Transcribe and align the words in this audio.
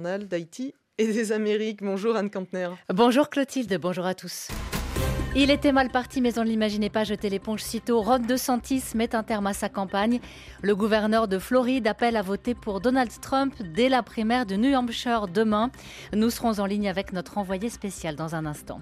d'Haïti 0.00 0.74
et 0.98 1.06
des 1.06 1.32
Amériques. 1.32 1.82
Bonjour 1.82 2.16
Anne 2.16 2.30
Kantner. 2.30 2.70
Bonjour 2.92 3.28
Clotilde, 3.28 3.78
bonjour 3.80 4.06
à 4.06 4.14
tous. 4.14 4.48
Il 5.36 5.50
était 5.50 5.72
mal 5.72 5.90
parti, 5.90 6.20
mais 6.20 6.38
on 6.38 6.42
ne 6.42 6.48
l'imaginait 6.48 6.90
pas 6.90 7.04
jeter 7.04 7.28
l'éponge 7.28 7.60
sitôt. 7.62 8.00
Ron 8.00 8.18
DeSantis 8.18 8.82
met 8.94 9.14
un 9.14 9.22
terme 9.22 9.46
à 9.46 9.52
sa 9.52 9.68
campagne. 9.68 10.20
Le 10.62 10.74
gouverneur 10.74 11.28
de 11.28 11.38
Floride 11.38 11.86
appelle 11.86 12.16
à 12.16 12.22
voter 12.22 12.54
pour 12.54 12.80
Donald 12.80 13.10
Trump 13.20 13.54
dès 13.74 13.88
la 13.88 14.02
primaire 14.02 14.46
de 14.46 14.56
New 14.56 14.74
Hampshire 14.74 15.28
demain. 15.28 15.70
Nous 16.14 16.30
serons 16.30 16.58
en 16.58 16.66
ligne 16.66 16.88
avec 16.88 17.12
notre 17.12 17.38
envoyé 17.38 17.68
spécial 17.68 18.16
dans 18.16 18.34
un 18.34 18.46
instant. 18.46 18.80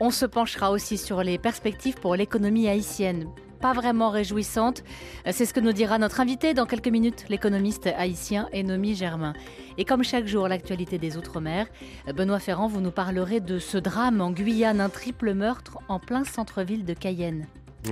On 0.00 0.10
se 0.10 0.26
penchera 0.26 0.70
aussi 0.70 0.98
sur 0.98 1.22
les 1.22 1.38
perspectives 1.38 1.96
pour 1.96 2.14
l'économie 2.14 2.68
haïtienne 2.68 3.28
pas 3.58 3.72
vraiment 3.72 4.10
réjouissante. 4.10 4.82
C'est 5.30 5.46
ce 5.46 5.52
que 5.52 5.60
nous 5.60 5.72
dira 5.72 5.98
notre 5.98 6.20
invité 6.20 6.54
dans 6.54 6.66
quelques 6.66 6.88
minutes, 6.88 7.24
l'économiste 7.28 7.86
haïtien 7.86 8.48
Enomi 8.54 8.94
Germain. 8.94 9.34
Et 9.76 9.84
comme 9.84 10.04
chaque 10.04 10.26
jour, 10.26 10.48
l'actualité 10.48 10.98
des 10.98 11.16
Outre-mer, 11.16 11.66
Benoît 12.14 12.38
Ferrand, 12.38 12.68
vous 12.68 12.80
nous 12.80 12.90
parlerez 12.90 13.40
de 13.40 13.58
ce 13.58 13.78
drame 13.78 14.20
en 14.20 14.30
Guyane, 14.30 14.80
un 14.80 14.88
triple 14.88 15.34
meurtre 15.34 15.78
en 15.88 15.98
plein 15.98 16.24
centre-ville 16.24 16.84
de 16.84 16.94
Cayenne. 16.94 17.46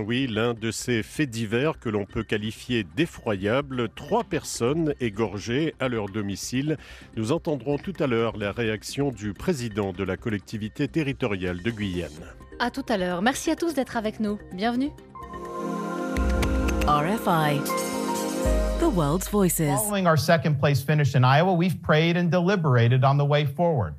Oui, 0.05 0.27
l'un 0.27 0.53
de 0.53 0.71
ces 0.71 1.03
faits 1.03 1.31
divers 1.31 1.79
que 1.79 1.89
l'on 1.89 2.05
peut 2.05 2.25
qualifier 2.25 2.85
d'effroyable. 2.85 3.89
Trois 3.95 4.25
personnes 4.25 4.95
égorgées 5.01 5.75
à 5.81 5.89
leur 5.89 6.09
domicile. 6.09 6.77
Nous 7.17 7.33
entendrons 7.33 7.79
tout 7.79 7.95
à 8.01 8.07
l'heure 8.07 8.37
la 8.37 8.53
réaction 8.53 9.11
du 9.11 9.33
président 9.33 9.93
de 9.93 10.05
la 10.05 10.17
collectivité 10.17 10.89
territoriale 10.89 11.63
de 11.63 11.71
Guyane. 11.71 12.11
À 12.59 12.71
tout 12.71 12.85
à 12.89 12.99
l'heure. 12.99 13.23
Merci 13.23 13.51
à 13.51 13.57
tous 13.57 13.75
d'être 13.75 13.97
avec 13.97 14.21
nous. 14.21 14.39
Bienvenue. 14.53 14.91
RFI. 16.87 17.61
The 18.79 18.89
world's 18.89 19.29
voices. 19.29 19.69
Following 19.75 20.07
our 20.07 20.17
second 20.17 20.61
place 20.61 20.85
finish 20.85 21.17
in 21.17 21.25
Iowa, 21.25 21.53
we've 21.53 21.83
prayed 21.83 22.17
and 22.17 22.31
deliberated 22.31 23.03
on 23.03 23.19
the 23.19 23.25
way 23.25 23.45
forward. 23.45 23.95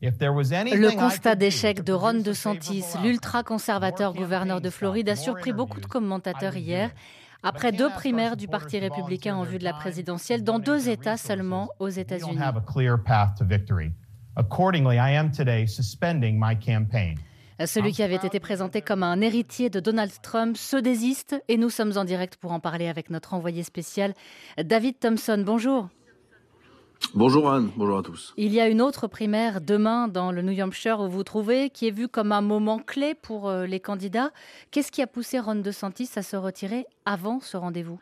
Le 0.00 0.96
constat 0.96 1.34
d'échec 1.34 1.84
de 1.84 1.92
Ron 1.92 2.22
DeSantis, 2.22 2.84
l'ultra-conservateur 3.02 4.14
gouverneur 4.14 4.62
de 4.62 4.70
Floride, 4.70 5.10
a 5.10 5.16
surpris 5.16 5.52
beaucoup 5.52 5.80
de 5.80 5.86
commentateurs 5.86 6.56
hier. 6.56 6.90
Après 7.42 7.72
deux 7.72 7.90
primaires 7.90 8.38
du 8.38 8.48
Parti 8.48 8.78
républicain 8.78 9.36
en 9.36 9.42
vue 9.42 9.58
de 9.58 9.64
la 9.64 9.74
présidentielle, 9.74 10.42
dans 10.42 10.58
deux 10.58 10.88
États 10.88 11.18
seulement 11.18 11.68
aux 11.78 11.90
États-Unis. 11.90 12.38
Celui 17.66 17.92
qui 17.92 18.02
avait 18.02 18.14
été 18.14 18.40
présenté 18.40 18.80
comme 18.80 19.02
un 19.02 19.20
héritier 19.20 19.68
de 19.68 19.80
Donald 19.80 20.12
Trump 20.22 20.56
se 20.56 20.78
désiste 20.78 21.36
et 21.48 21.58
nous 21.58 21.68
sommes 21.68 21.92
en 21.96 22.04
direct 22.04 22.36
pour 22.36 22.52
en 22.52 22.60
parler 22.60 22.88
avec 22.88 23.10
notre 23.10 23.34
envoyé 23.34 23.62
spécial, 23.62 24.14
David 24.56 24.98
Thompson. 24.98 25.42
Bonjour. 25.44 25.88
Bonjour 27.14 27.50
Anne, 27.50 27.70
bonjour 27.76 27.98
à 27.98 28.02
tous. 28.02 28.34
Il 28.36 28.52
y 28.52 28.60
a 28.60 28.68
une 28.68 28.80
autre 28.80 29.08
primaire 29.08 29.60
demain 29.60 30.08
dans 30.08 30.32
le 30.32 30.42
New 30.42 30.58
Hampshire 30.62 31.00
où 31.00 31.08
vous 31.08 31.24
trouvez, 31.24 31.70
qui 31.70 31.88
est 31.88 31.90
vue 31.90 32.08
comme 32.08 32.32
un 32.32 32.42
moment 32.42 32.78
clé 32.78 33.14
pour 33.14 33.48
euh, 33.48 33.66
les 33.66 33.80
candidats. 33.80 34.30
Qu'est-ce 34.70 34.92
qui 34.92 35.02
a 35.02 35.06
poussé 35.06 35.38
Ron 35.38 35.56
DeSantis 35.56 36.10
à 36.16 36.22
se 36.22 36.36
retirer 36.36 36.86
avant 37.04 37.40
ce 37.40 37.56
rendez-vous? 37.56 38.00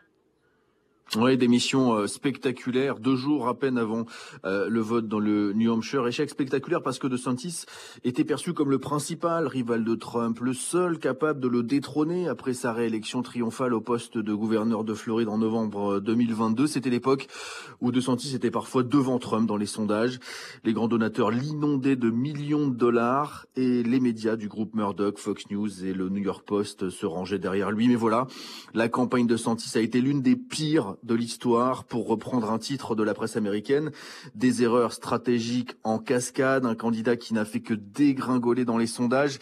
Oui, 1.15 1.37
des 1.37 1.47
missions 1.47 1.93
euh, 1.93 2.05
spectaculaires, 2.05 2.99
deux 2.99 3.15
jours 3.15 3.47
à 3.47 3.57
peine 3.57 3.79
avant 3.79 4.05
euh, 4.45 4.69
le 4.69 4.79
vote 4.79 5.07
dans 5.07 5.17
le 5.17 5.53
New 5.53 5.71
Hampshire. 5.71 6.05
Échec 6.05 6.29
spectaculaire 6.29 6.83
parce 6.83 6.99
que 6.99 7.07
DeSantis 7.07 7.65
était 8.03 8.23
perçu 8.23 8.53
comme 8.53 8.69
le 8.69 8.77
principal 8.77 9.47
rival 9.47 9.83
de 9.83 9.95
Trump, 9.95 10.39
le 10.39 10.53
seul 10.53 10.99
capable 10.99 11.39
de 11.39 11.47
le 11.47 11.63
détrôner 11.63 12.27
après 12.27 12.53
sa 12.53 12.73
réélection 12.73 13.23
triomphale 13.23 13.73
au 13.73 13.81
poste 13.81 14.19
de 14.19 14.33
gouverneur 14.35 14.83
de 14.83 14.93
Floride 14.93 15.29
en 15.29 15.39
novembre 15.39 15.99
2022. 15.99 16.63
Euh, 16.63 16.67
C'était 16.67 16.91
l'époque 16.91 17.27
où 17.81 17.91
DeSantis 17.91 18.35
était 18.35 18.51
parfois 18.51 18.83
devant 18.83 19.17
Trump 19.17 19.47
dans 19.47 19.57
les 19.57 19.65
sondages. 19.65 20.19
Les 20.63 20.73
grands 20.73 20.87
donateurs 20.87 21.31
l'inondaient 21.31 21.95
de 21.95 22.11
millions 22.11 22.67
de 22.67 22.75
dollars 22.75 23.47
et 23.55 23.81
les 23.81 23.99
médias 23.99 24.35
du 24.35 24.47
groupe 24.47 24.75
Murdoch, 24.75 25.17
Fox 25.17 25.49
News 25.49 25.83
et 25.83 25.93
le 25.93 26.09
New 26.09 26.21
York 26.21 26.45
Post 26.45 26.91
se 26.91 27.07
rangeaient 27.07 27.39
derrière 27.39 27.71
lui. 27.71 27.87
Mais 27.87 27.95
voilà, 27.95 28.27
la 28.75 28.89
campagne 28.89 29.25
de 29.25 29.33
DeSantis 29.33 29.75
a 29.75 29.81
été 29.81 30.01
l'une 30.01 30.21
des 30.21 30.35
pires 30.35 30.97
de 31.03 31.15
l'histoire, 31.15 31.83
pour 31.83 32.07
reprendre 32.07 32.51
un 32.51 32.59
titre 32.59 32.95
de 32.95 33.03
la 33.03 33.13
presse 33.13 33.37
américaine, 33.37 33.91
des 34.35 34.63
erreurs 34.63 34.93
stratégiques 34.93 35.75
en 35.83 35.99
cascade, 35.99 36.65
un 36.65 36.75
candidat 36.75 37.15
qui 37.15 37.33
n'a 37.33 37.45
fait 37.45 37.61
que 37.61 37.73
dégringoler 37.73 38.65
dans 38.65 38.77
les 38.77 38.87
sondages 38.87 39.39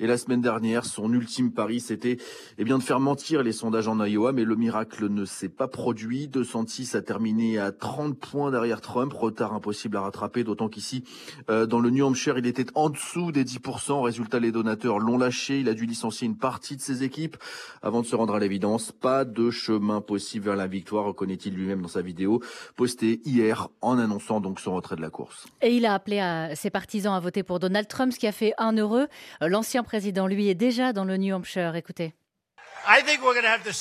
et 0.00 0.06
la 0.06 0.16
semaine 0.16 0.40
dernière, 0.40 0.86
son 0.86 1.12
ultime 1.12 1.52
pari, 1.52 1.78
c'était 1.78 2.16
eh 2.56 2.64
bien 2.64 2.78
de 2.78 2.82
faire 2.82 3.00
mentir 3.00 3.42
les 3.42 3.52
sondages 3.52 3.86
en 3.86 4.02
Iowa, 4.02 4.32
mais 4.32 4.44
le 4.44 4.56
miracle 4.56 5.08
ne 5.10 5.26
s'est 5.26 5.50
pas 5.50 5.68
produit. 5.68 6.26
206 6.26 6.94
a 6.94 7.02
terminé 7.02 7.58
à 7.58 7.70
30 7.70 8.18
points 8.18 8.50
derrière 8.50 8.80
Trump, 8.80 9.12
retard 9.12 9.52
impossible 9.52 9.98
à 9.98 10.00
rattraper, 10.00 10.42
d'autant 10.42 10.68
qu'ici, 10.68 11.04
euh, 11.50 11.66
dans 11.66 11.80
le 11.80 11.90
New 11.90 12.04
Hampshire, 12.04 12.38
il 12.38 12.46
était 12.46 12.64
en 12.74 12.88
dessous 12.88 13.30
des 13.30 13.44
10%. 13.44 14.02
Résultat, 14.02 14.40
les 14.40 14.52
donateurs 14.52 14.98
l'ont 14.98 15.18
lâché. 15.18 15.60
Il 15.60 15.68
a 15.68 15.74
dû 15.74 15.84
licencier 15.84 16.26
une 16.26 16.38
partie 16.38 16.76
de 16.76 16.80
ses 16.80 17.02
équipes 17.02 17.36
avant 17.82 18.00
de 18.00 18.06
se 18.06 18.16
rendre 18.16 18.34
à 18.34 18.38
l'évidence. 18.38 18.92
Pas 18.92 19.26
de 19.26 19.50
chemin 19.50 20.00
possible 20.00 20.46
vers 20.46 20.56
la 20.56 20.66
victoire, 20.66 21.04
reconnaît-il 21.04 21.54
lui-même 21.54 21.82
dans 21.82 21.88
sa 21.88 22.00
vidéo 22.00 22.40
postée 22.74 23.20
hier 23.26 23.68
en 23.82 23.98
annonçant 23.98 24.40
donc 24.40 24.60
son 24.60 24.74
retrait 24.74 24.96
de 24.96 25.02
la 25.02 25.10
course. 25.10 25.46
Et 25.60 25.76
il 25.76 25.84
a 25.84 25.92
appelé 25.92 26.52
ses 26.54 26.70
partisans 26.70 27.12
à 27.12 27.20
voter 27.20 27.42
pour 27.42 27.58
Donald 27.58 27.86
Trump, 27.86 28.14
ce 28.14 28.18
qui 28.18 28.26
a 28.26 28.32
fait 28.32 28.54
un 28.56 28.74
heureux. 28.78 29.06
L'ancien 29.42 29.82
président, 29.90 30.28
lui, 30.28 30.48
est 30.48 30.54
déjà 30.54 30.92
dans 30.92 31.02
le 31.02 31.16
New 31.16 31.34
Hampshire. 31.34 31.74
Écoutez. 31.74 32.14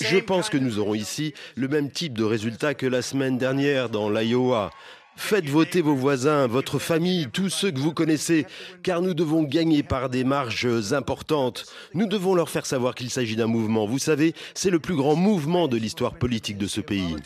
Je 0.01 0.17
pense 0.17 0.49
que 0.49 0.57
nous 0.57 0.79
aurons 0.79 0.95
ici 0.95 1.35
le 1.55 1.67
même 1.67 1.91
type 1.91 2.17
de 2.17 2.23
résultat 2.23 2.73
que 2.73 2.87
la 2.87 3.03
semaine 3.03 3.37
dernière 3.37 3.89
dans 3.89 4.09
l'Iowa. 4.09 4.71
Faites 5.15 5.47
voter 5.47 5.81
vos 5.81 5.93
voisins, 5.93 6.47
votre 6.47 6.79
famille, 6.79 7.27
tous 7.31 7.49
ceux 7.49 7.69
que 7.69 7.77
vous 7.77 7.93
connaissez, 7.93 8.47
car 8.81 9.03
nous 9.03 9.13
devons 9.13 9.43
gagner 9.43 9.83
par 9.83 10.09
des 10.09 10.23
marges 10.23 10.67
importantes. 10.93 11.67
Nous 11.93 12.07
devons 12.07 12.33
leur 12.33 12.49
faire 12.49 12.65
savoir 12.65 12.95
qu'il 12.95 13.11
s'agit 13.11 13.35
d'un 13.35 13.45
mouvement. 13.45 13.85
Vous 13.85 13.99
savez, 13.99 14.33
c'est 14.55 14.71
le 14.71 14.79
plus 14.79 14.95
grand 14.95 15.15
mouvement 15.15 15.67
de 15.67 15.77
l'histoire 15.77 16.15
politique 16.15 16.57
de 16.57 16.65
ce 16.65 16.81
pays. 16.81 17.17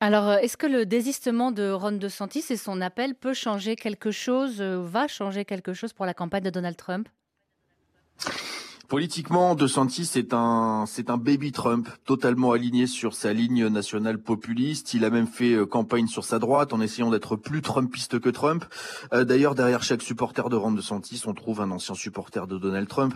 Alors, 0.00 0.28
euh, 0.28 0.38
est-ce 0.38 0.56
que 0.56 0.66
le 0.66 0.84
désistement 0.84 1.52
de 1.52 1.70
Ron 1.70 1.92
DeSantis 1.92 2.44
et 2.50 2.56
son 2.56 2.80
appel 2.82 3.14
peut 3.14 3.32
changer 3.34 3.76
quelque 3.76 4.10
chose, 4.10 4.60
euh, 4.60 4.78
va 4.82 5.08
changer 5.08 5.44
quelque 5.44 5.72
chose 5.72 5.92
pour 5.92 6.04
la 6.04 6.12
campagne 6.12 6.42
de 6.42 6.50
Donald 6.50 6.76
Trump? 6.76 7.08
Politiquement, 8.88 9.56
DeSantis 9.56 10.04
c'est 10.04 10.32
un 10.32 10.84
c'est 10.86 11.10
un 11.10 11.16
baby 11.16 11.50
Trump, 11.50 11.88
totalement 12.04 12.52
aligné 12.52 12.86
sur 12.86 13.14
sa 13.14 13.32
ligne 13.32 13.66
nationale 13.66 14.16
populiste. 14.16 14.94
Il 14.94 15.04
a 15.04 15.10
même 15.10 15.26
fait 15.26 15.54
euh, 15.54 15.66
campagne 15.66 16.06
sur 16.06 16.24
sa 16.24 16.38
droite 16.38 16.72
en 16.72 16.80
essayant 16.80 17.10
d'être 17.10 17.34
plus 17.34 17.62
Trumpiste 17.62 18.20
que 18.20 18.28
Trump. 18.28 18.64
Euh, 19.12 19.24
d'ailleurs, 19.24 19.56
derrière 19.56 19.82
chaque 19.82 20.02
supporter 20.02 20.48
de 20.48 20.54
Ron 20.54 20.70
DeSantis, 20.70 21.22
on 21.26 21.34
trouve 21.34 21.62
un 21.62 21.72
ancien 21.72 21.96
supporter 21.96 22.46
de 22.46 22.58
Donald 22.58 22.86
Trump. 22.86 23.12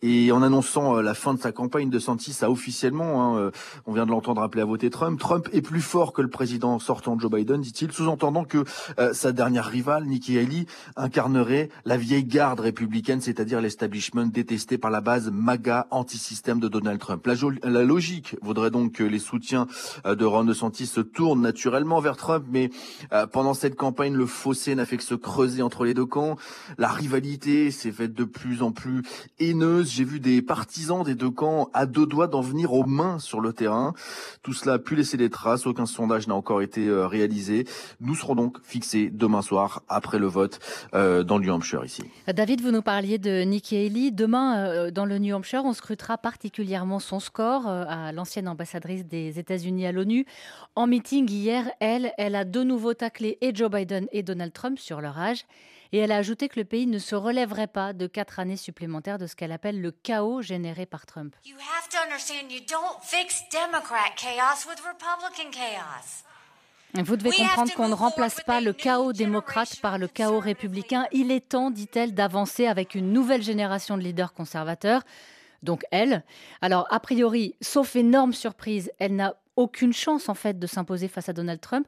Et 0.00 0.32
en 0.32 0.40
annonçant 0.42 0.96
euh, 0.96 1.02
la 1.02 1.12
fin 1.12 1.34
de 1.34 1.40
sa 1.40 1.52
campagne, 1.52 1.90
DeSantis 1.90 2.38
a 2.40 2.50
officiellement, 2.50 3.36
hein, 3.36 3.50
on 3.84 3.92
vient 3.92 4.06
de 4.06 4.10
l'entendre 4.10 4.40
appeler 4.40 4.62
à 4.62 4.66
voter 4.66 4.88
Trump. 4.88 5.20
Trump 5.20 5.46
est 5.52 5.60
plus 5.60 5.82
fort 5.82 6.14
que 6.14 6.22
le 6.22 6.30
président 6.30 6.78
sortant 6.78 7.18
Joe 7.18 7.30
Biden, 7.30 7.60
dit-il, 7.60 7.92
sous-entendant 7.92 8.44
que 8.44 8.64
sa 9.12 9.32
dernière 9.32 9.66
rivale, 9.66 10.06
Nikki 10.06 10.38
Haley, 10.38 10.64
incarnerait 10.96 11.68
la 11.84 11.98
vieille 11.98 12.24
garde 12.24 12.60
républicaine, 12.60 13.20
c'est-à-dire 13.20 13.60
l'establishment 13.60 14.26
détesté 14.26 14.78
par 14.78 14.90
la 14.90 15.01
base 15.02 15.30
MAGA 15.30 15.86
anti-système 15.90 16.60
de 16.60 16.68
Donald 16.68 16.98
Trump. 16.98 17.26
La, 17.62 17.84
logique 17.84 18.36
voudrait 18.40 18.70
donc 18.70 18.92
que 18.92 19.04
les 19.04 19.18
soutiens 19.18 19.66
euh, 20.06 20.14
de 20.14 20.24
Ron 20.24 20.44
DeSantis 20.44 20.86
se 20.86 21.00
tournent 21.00 21.42
naturellement 21.42 22.00
vers 22.00 22.16
Trump, 22.16 22.46
mais 22.50 22.70
euh, 23.12 23.26
pendant 23.26 23.54
cette 23.54 23.76
campagne, 23.76 24.14
le 24.14 24.26
fossé 24.26 24.74
n'a 24.74 24.86
fait 24.86 24.96
que 24.96 25.02
se 25.02 25.14
creuser 25.14 25.62
entre 25.62 25.84
les 25.84 25.94
deux 25.94 26.06
camps. 26.06 26.36
La 26.78 26.88
rivalité 26.88 27.70
s'est 27.70 27.92
faite 27.92 28.14
de 28.14 28.24
plus 28.24 28.62
en 28.62 28.72
plus 28.72 29.02
haineuse. 29.38 29.90
J'ai 29.90 30.04
vu 30.04 30.20
des 30.20 30.40
partisans 30.40 31.02
des 31.02 31.14
deux 31.14 31.30
camps 31.30 31.68
à 31.74 31.86
deux 31.86 32.06
doigts 32.06 32.28
d'en 32.28 32.40
venir 32.40 32.72
aux 32.72 32.86
mains 32.86 33.18
sur 33.18 33.40
le 33.40 33.52
terrain. 33.52 33.94
Tout 34.42 34.54
cela 34.54 34.74
a 34.74 34.78
pu 34.78 34.94
laisser 34.94 35.16
des 35.16 35.30
traces. 35.30 35.66
Aucun 35.66 35.86
sondage 35.86 36.28
n'a 36.28 36.34
encore 36.34 36.62
été 36.62 36.86
euh, 36.86 37.06
réalisé. 37.06 37.66
Nous 38.00 38.14
serons 38.14 38.34
donc 38.34 38.58
fixés 38.62 39.10
demain 39.12 39.42
soir 39.42 39.82
après 39.88 40.18
le 40.18 40.26
vote 40.26 40.60
dans 40.92 41.38
le 41.38 41.44
New 41.44 41.52
Hampshire 41.52 41.84
ici. 41.84 42.04
David, 42.32 42.60
vous 42.60 42.70
nous 42.70 42.82
parliez 42.82 43.18
de 43.18 43.42
Nikki 43.42 43.76
Haley. 43.76 44.10
Demain, 44.10 44.90
dans 44.92 45.04
le 45.06 45.18
New 45.18 45.34
Hampshire, 45.34 45.64
on 45.64 45.72
scrutera 45.72 46.18
particulièrement 46.18 47.00
son 47.00 47.18
score 47.18 47.66
euh, 47.66 47.84
à 47.88 48.12
l'ancienne 48.12 48.48
ambassadrice 48.48 49.04
des 49.04 49.38
États-Unis 49.38 49.86
à 49.86 49.92
l'ONU. 49.92 50.26
En 50.76 50.86
meeting 50.86 51.28
hier, 51.28 51.70
elle, 51.80 52.12
elle 52.18 52.36
a 52.36 52.44
de 52.44 52.62
nouveau 52.62 52.94
taclé 52.94 53.38
et 53.40 53.54
Joe 53.54 53.70
Biden 53.70 54.06
et 54.12 54.22
Donald 54.22 54.52
Trump 54.52 54.78
sur 54.78 55.00
leur 55.00 55.18
âge. 55.18 55.44
Et 55.92 55.98
elle 55.98 56.12
a 56.12 56.16
ajouté 56.16 56.48
que 56.48 56.58
le 56.58 56.64
pays 56.64 56.86
ne 56.86 56.98
se 56.98 57.14
relèverait 57.14 57.66
pas 57.66 57.92
de 57.92 58.06
quatre 58.06 58.38
années 58.40 58.56
supplémentaires 58.56 59.18
de 59.18 59.26
ce 59.26 59.36
qu'elle 59.36 59.52
appelle 59.52 59.80
le 59.80 59.90
chaos 59.90 60.40
généré 60.40 60.86
par 60.86 61.04
Trump. 61.04 61.34
Vous 66.94 67.16
devez 67.16 67.30
comprendre 67.30 67.72
qu'on 67.74 67.88
ne 67.88 67.94
remplace 67.94 68.42
pas 68.42 68.60
le 68.60 68.74
chaos 68.74 69.14
démocrate 69.14 69.80
par 69.80 69.96
le 69.96 70.08
chaos 70.08 70.40
républicain. 70.40 71.06
Il 71.10 71.30
est 71.30 71.48
temps, 71.48 71.70
dit-elle, 71.70 72.12
d'avancer 72.12 72.66
avec 72.66 72.94
une 72.94 73.12
nouvelle 73.12 73.42
génération 73.42 73.96
de 73.96 74.02
leaders 74.02 74.34
conservateurs. 74.34 75.02
Donc 75.62 75.84
elle. 75.90 76.22
Alors, 76.60 76.86
a 76.90 77.00
priori, 77.00 77.54
sauf 77.62 77.96
énorme 77.96 78.34
surprise, 78.34 78.90
elle 78.98 79.16
n'a 79.16 79.34
aucune 79.56 79.92
chance 79.92 80.28
en 80.28 80.34
fait 80.34 80.58
de 80.58 80.66
s'imposer 80.66 81.08
face 81.08 81.28
à 81.30 81.32
Donald 81.32 81.60
Trump. 81.60 81.86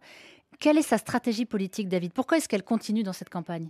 Quelle 0.58 0.78
est 0.78 0.82
sa 0.82 0.96
stratégie 0.96 1.44
politique, 1.44 1.88
David? 1.88 2.12
Pourquoi 2.12 2.38
est-ce 2.38 2.48
qu'elle 2.48 2.62
continue 2.62 3.02
dans 3.02 3.12
cette 3.12 3.30
campagne? 3.30 3.68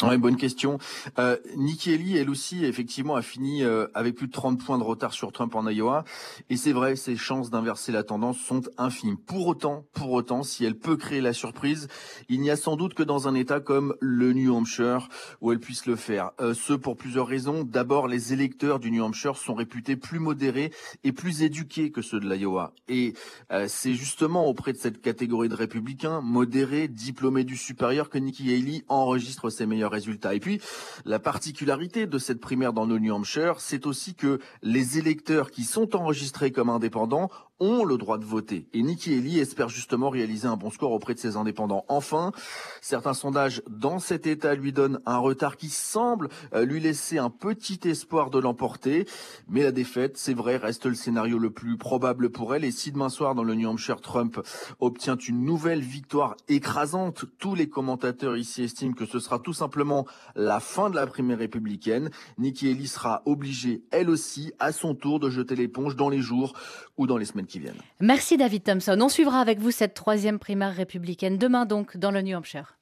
Ouais, 0.00 0.18
bonne 0.18 0.36
question. 0.36 0.78
Euh, 1.18 1.36
Nikki 1.56 1.92
Haley, 1.92 2.18
elle 2.18 2.30
aussi, 2.30 2.64
effectivement, 2.64 3.14
a 3.14 3.22
fini 3.22 3.62
euh, 3.62 3.86
avec 3.94 4.16
plus 4.16 4.26
de 4.26 4.32
30 4.32 4.58
points 4.58 4.78
de 4.78 4.82
retard 4.82 5.12
sur 5.12 5.30
Trump 5.32 5.54
en 5.54 5.68
Iowa. 5.68 6.04
Et 6.50 6.56
c'est 6.56 6.72
vrai, 6.72 6.96
ses 6.96 7.16
chances 7.16 7.50
d'inverser 7.50 7.92
la 7.92 8.02
tendance 8.02 8.38
sont 8.38 8.62
infimes. 8.78 9.16
Pour 9.16 9.46
autant, 9.46 9.84
pour 9.92 10.10
autant, 10.10 10.42
si 10.42 10.64
elle 10.64 10.76
peut 10.76 10.96
créer 10.96 11.20
la 11.20 11.32
surprise, 11.32 11.88
il 12.28 12.40
n'y 12.40 12.50
a 12.50 12.56
sans 12.56 12.76
doute 12.76 12.94
que 12.94 13.02
dans 13.02 13.28
un 13.28 13.34
État 13.34 13.60
comme 13.60 13.94
le 14.00 14.32
New 14.32 14.52
Hampshire 14.52 15.08
où 15.40 15.52
elle 15.52 15.60
puisse 15.60 15.86
le 15.86 15.94
faire. 15.94 16.30
Euh, 16.40 16.54
ce 16.54 16.72
pour 16.72 16.96
plusieurs 16.96 17.26
raisons. 17.26 17.62
D'abord, 17.62 18.08
les 18.08 18.32
électeurs 18.32 18.80
du 18.80 18.90
New 18.90 19.04
Hampshire 19.04 19.36
sont 19.36 19.54
réputés 19.54 19.96
plus 19.96 20.18
modérés 20.18 20.72
et 21.04 21.12
plus 21.12 21.42
éduqués 21.42 21.92
que 21.92 22.02
ceux 22.02 22.18
de 22.18 22.28
l'Iowa. 22.28 22.72
Et 22.88 23.12
euh, 23.52 23.66
c'est 23.68 23.94
justement 23.94 24.46
auprès 24.46 24.72
de 24.72 24.78
cette 24.78 25.00
catégorie 25.00 25.48
de 25.48 25.54
républicains, 25.54 26.20
modérés, 26.22 26.88
diplômés 26.88 27.44
du 27.44 27.56
supérieur, 27.56 28.10
que 28.10 28.18
Nikki 28.18 28.52
Haley 28.52 28.84
enregistre 28.88 29.50
ses 29.50 29.66
meilleurs 29.66 29.81
résultats. 29.90 30.34
Et 30.34 30.40
puis, 30.40 30.60
la 31.04 31.18
particularité 31.18 32.06
de 32.06 32.18
cette 32.18 32.40
primaire 32.40 32.72
dans 32.72 32.84
le 32.84 32.98
New 32.98 33.14
Hampshire, 33.14 33.60
c'est 33.60 33.86
aussi 33.86 34.14
que 34.14 34.38
les 34.62 34.98
électeurs 34.98 35.50
qui 35.50 35.64
sont 35.64 35.96
enregistrés 35.96 36.52
comme 36.52 36.70
indépendants 36.70 37.30
ont 37.62 37.84
le 37.84 37.96
droit 37.96 38.18
de 38.18 38.24
voter. 38.24 38.66
Et 38.72 38.82
Nikki 38.82 39.14
Haley 39.14 39.38
espère 39.38 39.68
justement 39.68 40.10
réaliser 40.10 40.48
un 40.48 40.56
bon 40.56 40.70
score 40.70 40.90
auprès 40.90 41.14
de 41.14 41.20
ces 41.20 41.36
indépendants. 41.36 41.84
Enfin, 41.88 42.32
certains 42.80 43.14
sondages 43.14 43.62
dans 43.70 44.00
cet 44.00 44.26
État 44.26 44.56
lui 44.56 44.72
donnent 44.72 45.00
un 45.06 45.18
retard 45.18 45.56
qui 45.56 45.68
semble 45.68 46.28
euh, 46.54 46.64
lui 46.64 46.80
laisser 46.80 47.18
un 47.18 47.30
petit 47.30 47.78
espoir 47.84 48.30
de 48.30 48.40
l'emporter. 48.40 49.06
Mais 49.48 49.62
la 49.62 49.70
défaite, 49.70 50.16
c'est 50.16 50.34
vrai, 50.34 50.56
reste 50.56 50.86
le 50.86 50.94
scénario 50.94 51.38
le 51.38 51.50
plus 51.50 51.76
probable 51.76 52.30
pour 52.30 52.52
elle. 52.52 52.64
Et 52.64 52.72
si 52.72 52.90
demain 52.90 53.08
soir, 53.08 53.36
dans 53.36 53.44
le 53.44 53.54
New 53.54 53.68
Hampshire, 53.68 54.00
Trump 54.00 54.40
obtient 54.80 55.16
une 55.16 55.44
nouvelle 55.44 55.82
victoire 55.82 56.36
écrasante, 56.48 57.26
tous 57.38 57.54
les 57.54 57.68
commentateurs 57.68 58.36
ici 58.36 58.64
estiment 58.64 58.94
que 58.94 59.06
ce 59.06 59.20
sera 59.20 59.38
tout 59.38 59.52
simplement 59.52 60.04
la 60.34 60.58
fin 60.58 60.90
de 60.90 60.96
la 60.96 61.06
primaire 61.06 61.38
républicaine. 61.38 62.10
Nikki 62.38 62.68
Haley 62.68 62.86
sera 62.86 63.22
obligée, 63.24 63.84
elle 63.92 64.10
aussi, 64.10 64.52
à 64.58 64.72
son 64.72 64.96
tour, 64.96 65.20
de 65.20 65.30
jeter 65.30 65.54
l'éponge 65.54 65.94
dans 65.94 66.08
les 66.08 66.20
jours 66.20 66.54
ou 66.96 67.06
dans 67.06 67.18
les 67.18 67.24
semaines 67.24 67.46
qui 67.52 67.60
viennent. 67.60 67.74
Merci 68.00 68.36
David 68.36 68.64
Thompson. 68.64 68.98
On 69.00 69.08
suivra 69.08 69.40
avec 69.40 69.60
vous 69.60 69.70
cette 69.70 69.94
troisième 69.94 70.38
primaire 70.38 70.74
républicaine 70.74 71.36
demain 71.36 71.66
donc 71.66 71.96
dans 71.96 72.10
le 72.10 72.22
New 72.22 72.36
Hampshire. 72.36 72.78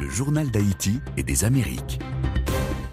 Le 0.00 0.08
journal 0.08 0.50
d'Haïti 0.50 1.00
et 1.16 1.22
des 1.22 1.44
Amériques. 1.44 1.98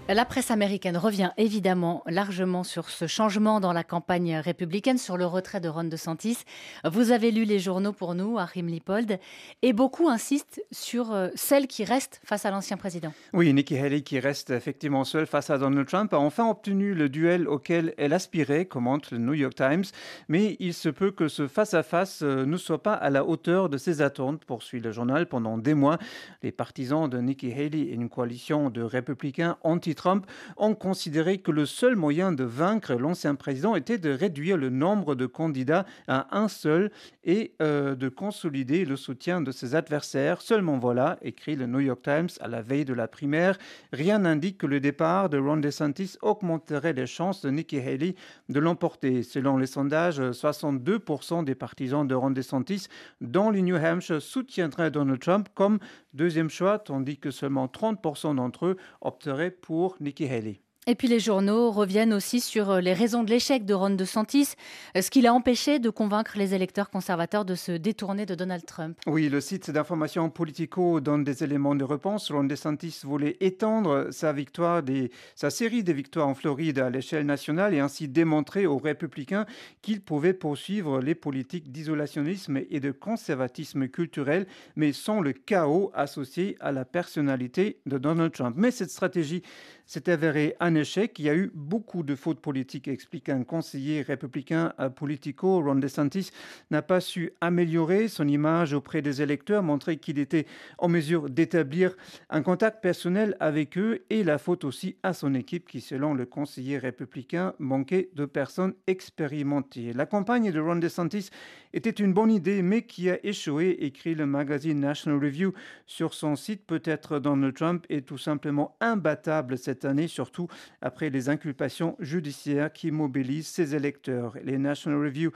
La 0.06 0.26
presse 0.26 0.50
américaine 0.50 0.98
revient 0.98 1.30
évidemment 1.38 2.02
largement 2.06 2.62
sur 2.62 2.90
ce 2.90 3.06
changement 3.06 3.58
dans 3.58 3.72
la 3.72 3.82
campagne 3.82 4.36
républicaine, 4.36 4.98
sur 4.98 5.16
le 5.16 5.24
retrait 5.24 5.60
de 5.60 5.68
Ron 5.68 5.84
DeSantis. 5.84 6.36
Vous 6.84 7.10
avez 7.10 7.30
lu 7.30 7.44
les 7.44 7.58
journaux 7.58 7.94
pour 7.94 8.14
nous, 8.14 8.38
Achim 8.38 8.66
Lipold, 8.66 9.18
et 9.62 9.72
beaucoup 9.72 10.10
insistent 10.10 10.62
sur 10.70 11.10
euh, 11.12 11.28
celle 11.34 11.66
qui 11.68 11.84
reste 11.84 12.20
face 12.22 12.44
à 12.44 12.50
l'ancien 12.50 12.76
président. 12.76 13.14
Oui, 13.32 13.50
Nikki 13.54 13.78
Haley, 13.78 14.02
qui 14.02 14.20
reste 14.20 14.50
effectivement 14.50 15.04
seule 15.04 15.26
face 15.26 15.48
à 15.48 15.56
Donald 15.56 15.88
Trump, 15.88 16.12
a 16.12 16.18
enfin 16.18 16.50
obtenu 16.50 16.92
le 16.92 17.08
duel 17.08 17.48
auquel 17.48 17.94
elle 17.96 18.12
aspirait, 18.12 18.66
commente 18.66 19.10
le 19.10 19.16
New 19.16 19.32
York 19.32 19.54
Times. 19.54 19.84
Mais 20.28 20.58
il 20.60 20.74
se 20.74 20.90
peut 20.90 21.12
que 21.12 21.28
ce 21.28 21.48
face-à-face 21.48 22.20
euh, 22.22 22.44
ne 22.44 22.58
soit 22.58 22.82
pas 22.82 22.94
à 22.94 23.08
la 23.08 23.24
hauteur 23.24 23.70
de 23.70 23.78
ses 23.78 24.02
attentes, 24.02 24.44
poursuit 24.44 24.80
le 24.80 24.92
journal. 24.92 25.26
Pendant 25.26 25.56
des 25.56 25.72
mois, 25.72 25.96
les 26.42 26.52
partisans 26.52 27.08
de 27.08 27.16
Nikki 27.16 27.50
Haley 27.50 27.78
et 27.78 27.94
une 27.94 28.10
coalition 28.10 28.68
de 28.68 28.82
républicains 28.82 29.56
anti 29.62 29.93
trump 29.94 30.26
ont 30.56 30.74
considéré 30.74 31.38
que 31.38 31.50
le 31.50 31.66
seul 31.66 31.96
moyen 31.96 32.32
de 32.32 32.44
vaincre 32.44 32.94
l'ancien 32.94 33.34
président 33.34 33.76
était 33.76 33.98
de 33.98 34.10
réduire 34.10 34.56
le 34.56 34.70
nombre 34.70 35.14
de 35.14 35.26
candidats 35.26 35.86
à 36.08 36.36
un 36.36 36.48
seul 36.48 36.90
et 37.24 37.52
euh, 37.62 37.94
de 37.94 38.08
consolider 38.08 38.84
le 38.84 38.96
soutien 38.96 39.40
de 39.40 39.52
ses 39.52 39.74
adversaires. 39.74 40.40
Seulement 40.40 40.78
voilà, 40.78 41.18
écrit 41.22 41.56
le 41.56 41.66
New 41.66 41.80
York 41.80 42.00
Times 42.02 42.28
à 42.40 42.48
la 42.48 42.62
veille 42.62 42.84
de 42.84 42.94
la 42.94 43.08
primaire, 43.08 43.58
rien 43.92 44.20
n'indique 44.20 44.58
que 44.58 44.66
le 44.66 44.80
départ 44.80 45.28
de 45.28 45.38
Ron 45.38 45.58
DeSantis 45.58 46.16
augmenterait 46.22 46.92
les 46.92 47.06
chances 47.06 47.42
de 47.42 47.50
Nikki 47.50 47.78
Haley 47.78 48.14
de 48.48 48.60
l'emporter. 48.60 49.22
Selon 49.22 49.56
les 49.56 49.66
sondages, 49.66 50.20
62% 50.20 51.44
des 51.44 51.54
partisans 51.54 52.06
de 52.06 52.14
Ron 52.14 52.30
DeSantis 52.30 52.86
dans 53.20 53.50
le 53.50 53.60
New 53.60 53.76
Hampshire 53.76 54.20
soutiendraient 54.20 54.90
Donald 54.90 55.20
Trump 55.20 55.48
comme 55.54 55.78
deuxième 56.14 56.48
choix, 56.48 56.78
tandis 56.78 57.18
que 57.18 57.30
seulement 57.30 57.66
30% 57.66 58.36
d'entre 58.36 58.66
eux 58.66 58.76
opteraient 59.02 59.50
pour 59.50 59.96
Nikki 60.00 60.26
Haley. 60.26 60.63
Et 60.86 60.94
puis 60.94 61.08
les 61.08 61.20
journaux 61.20 61.70
reviennent 61.70 62.12
aussi 62.12 62.40
sur 62.40 62.70
euh, 62.70 62.80
les 62.80 62.92
raisons 62.92 63.24
de 63.24 63.30
l'échec 63.30 63.64
de 63.64 63.72
Ron 63.72 63.90
DeSantis, 63.90 64.50
euh, 64.96 65.00
ce 65.00 65.10
qui 65.10 65.22
l'a 65.22 65.32
empêché 65.32 65.78
de 65.78 65.88
convaincre 65.88 66.36
les 66.36 66.54
électeurs 66.54 66.90
conservateurs 66.90 67.46
de 67.46 67.54
se 67.54 67.72
détourner 67.72 68.26
de 68.26 68.34
Donald 68.34 68.66
Trump. 68.66 68.98
Oui, 69.06 69.30
le 69.30 69.40
site 69.40 69.70
d'information 69.70 70.28
Politico 70.28 71.00
donne 71.00 71.24
des 71.24 71.42
éléments 71.42 71.74
de 71.74 71.84
réponse. 71.84 72.30
Ron 72.30 72.44
DeSantis 72.44 73.00
voulait 73.02 73.36
étendre 73.40 74.08
sa 74.10 74.34
des, 74.82 75.10
sa 75.34 75.50
série 75.50 75.84
de 75.84 75.92
victoires 75.92 76.28
en 76.28 76.34
Floride 76.34 76.78
à 76.78 76.90
l'échelle 76.90 77.24
nationale 77.24 77.72
et 77.72 77.80
ainsi 77.80 78.08
démontrer 78.08 78.66
aux 78.66 78.78
républicains 78.78 79.46
qu'il 79.80 80.02
pouvait 80.02 80.34
poursuivre 80.34 81.00
les 81.00 81.14
politiques 81.14 81.72
d'isolationnisme 81.72 82.60
et 82.70 82.80
de 82.80 82.90
conservatisme 82.90 83.88
culturel, 83.88 84.46
mais 84.76 84.92
sans 84.92 85.20
le 85.20 85.32
chaos 85.32 85.90
associé 85.94 86.56
à 86.60 86.72
la 86.72 86.84
personnalité 86.84 87.78
de 87.86 87.96
Donald 87.96 88.32
Trump. 88.32 88.54
Mais 88.58 88.70
cette 88.70 88.90
stratégie 88.90 89.42
s'est 89.86 90.08
avéré 90.08 90.56
un 90.60 90.74
échec. 90.74 91.18
Il 91.18 91.24
y 91.24 91.28
a 91.28 91.34
eu 91.34 91.50
beaucoup 91.54 92.02
de 92.02 92.14
fautes 92.14 92.40
politiques, 92.40 92.88
explique 92.88 93.28
un 93.28 93.44
conseiller 93.44 94.02
républicain 94.02 94.72
à 94.78 94.90
Politico. 94.90 95.60
Ron 95.60 95.76
DeSantis 95.76 96.30
n'a 96.70 96.82
pas 96.82 97.00
su 97.00 97.32
améliorer 97.40 98.08
son 98.08 98.28
image 98.28 98.72
auprès 98.72 99.02
des 99.02 99.22
électeurs, 99.22 99.62
montrer 99.62 99.96
qu'il 99.96 100.18
était 100.18 100.46
en 100.78 100.88
mesure 100.88 101.28
d'établir 101.28 101.96
un 102.30 102.42
contact 102.42 102.82
personnel 102.82 103.36
avec 103.40 103.76
eux 103.78 104.04
et 104.10 104.24
la 104.24 104.38
faute 104.38 104.64
aussi 104.64 104.96
à 105.02 105.12
son 105.12 105.34
équipe 105.34 105.68
qui, 105.68 105.80
selon 105.80 106.14
le 106.14 106.26
conseiller 106.26 106.78
républicain, 106.78 107.54
manquait 107.58 108.10
de 108.14 108.24
personnes 108.24 108.74
expérimentées. 108.86 109.92
La 109.92 110.06
campagne 110.06 110.50
de 110.50 110.60
Ron 110.60 110.76
DeSantis 110.76 111.30
était 111.72 111.90
une 111.90 112.12
bonne 112.12 112.30
idée, 112.30 112.62
mais 112.62 112.82
qui 112.82 113.10
a 113.10 113.18
échoué, 113.26 113.76
écrit 113.80 114.14
le 114.14 114.26
magazine 114.26 114.78
National 114.78 115.22
Review 115.22 115.52
sur 115.86 116.14
son 116.14 116.36
site. 116.36 116.64
Peut-être 116.66 117.18
Donald 117.18 117.54
Trump 117.54 117.84
est 117.88 118.06
tout 118.06 118.18
simplement 118.18 118.76
imbattable 118.80 119.58
cette 119.58 119.73
cette 119.74 119.84
année, 119.84 120.06
surtout 120.06 120.46
après 120.80 121.10
les 121.10 121.28
inculpations 121.28 121.96
judiciaires 121.98 122.72
qui 122.72 122.92
mobilisent 122.92 123.48
ses 123.48 123.74
électeurs. 123.74 124.36
Les 124.44 124.56
National 124.56 125.00
Review 125.00 125.32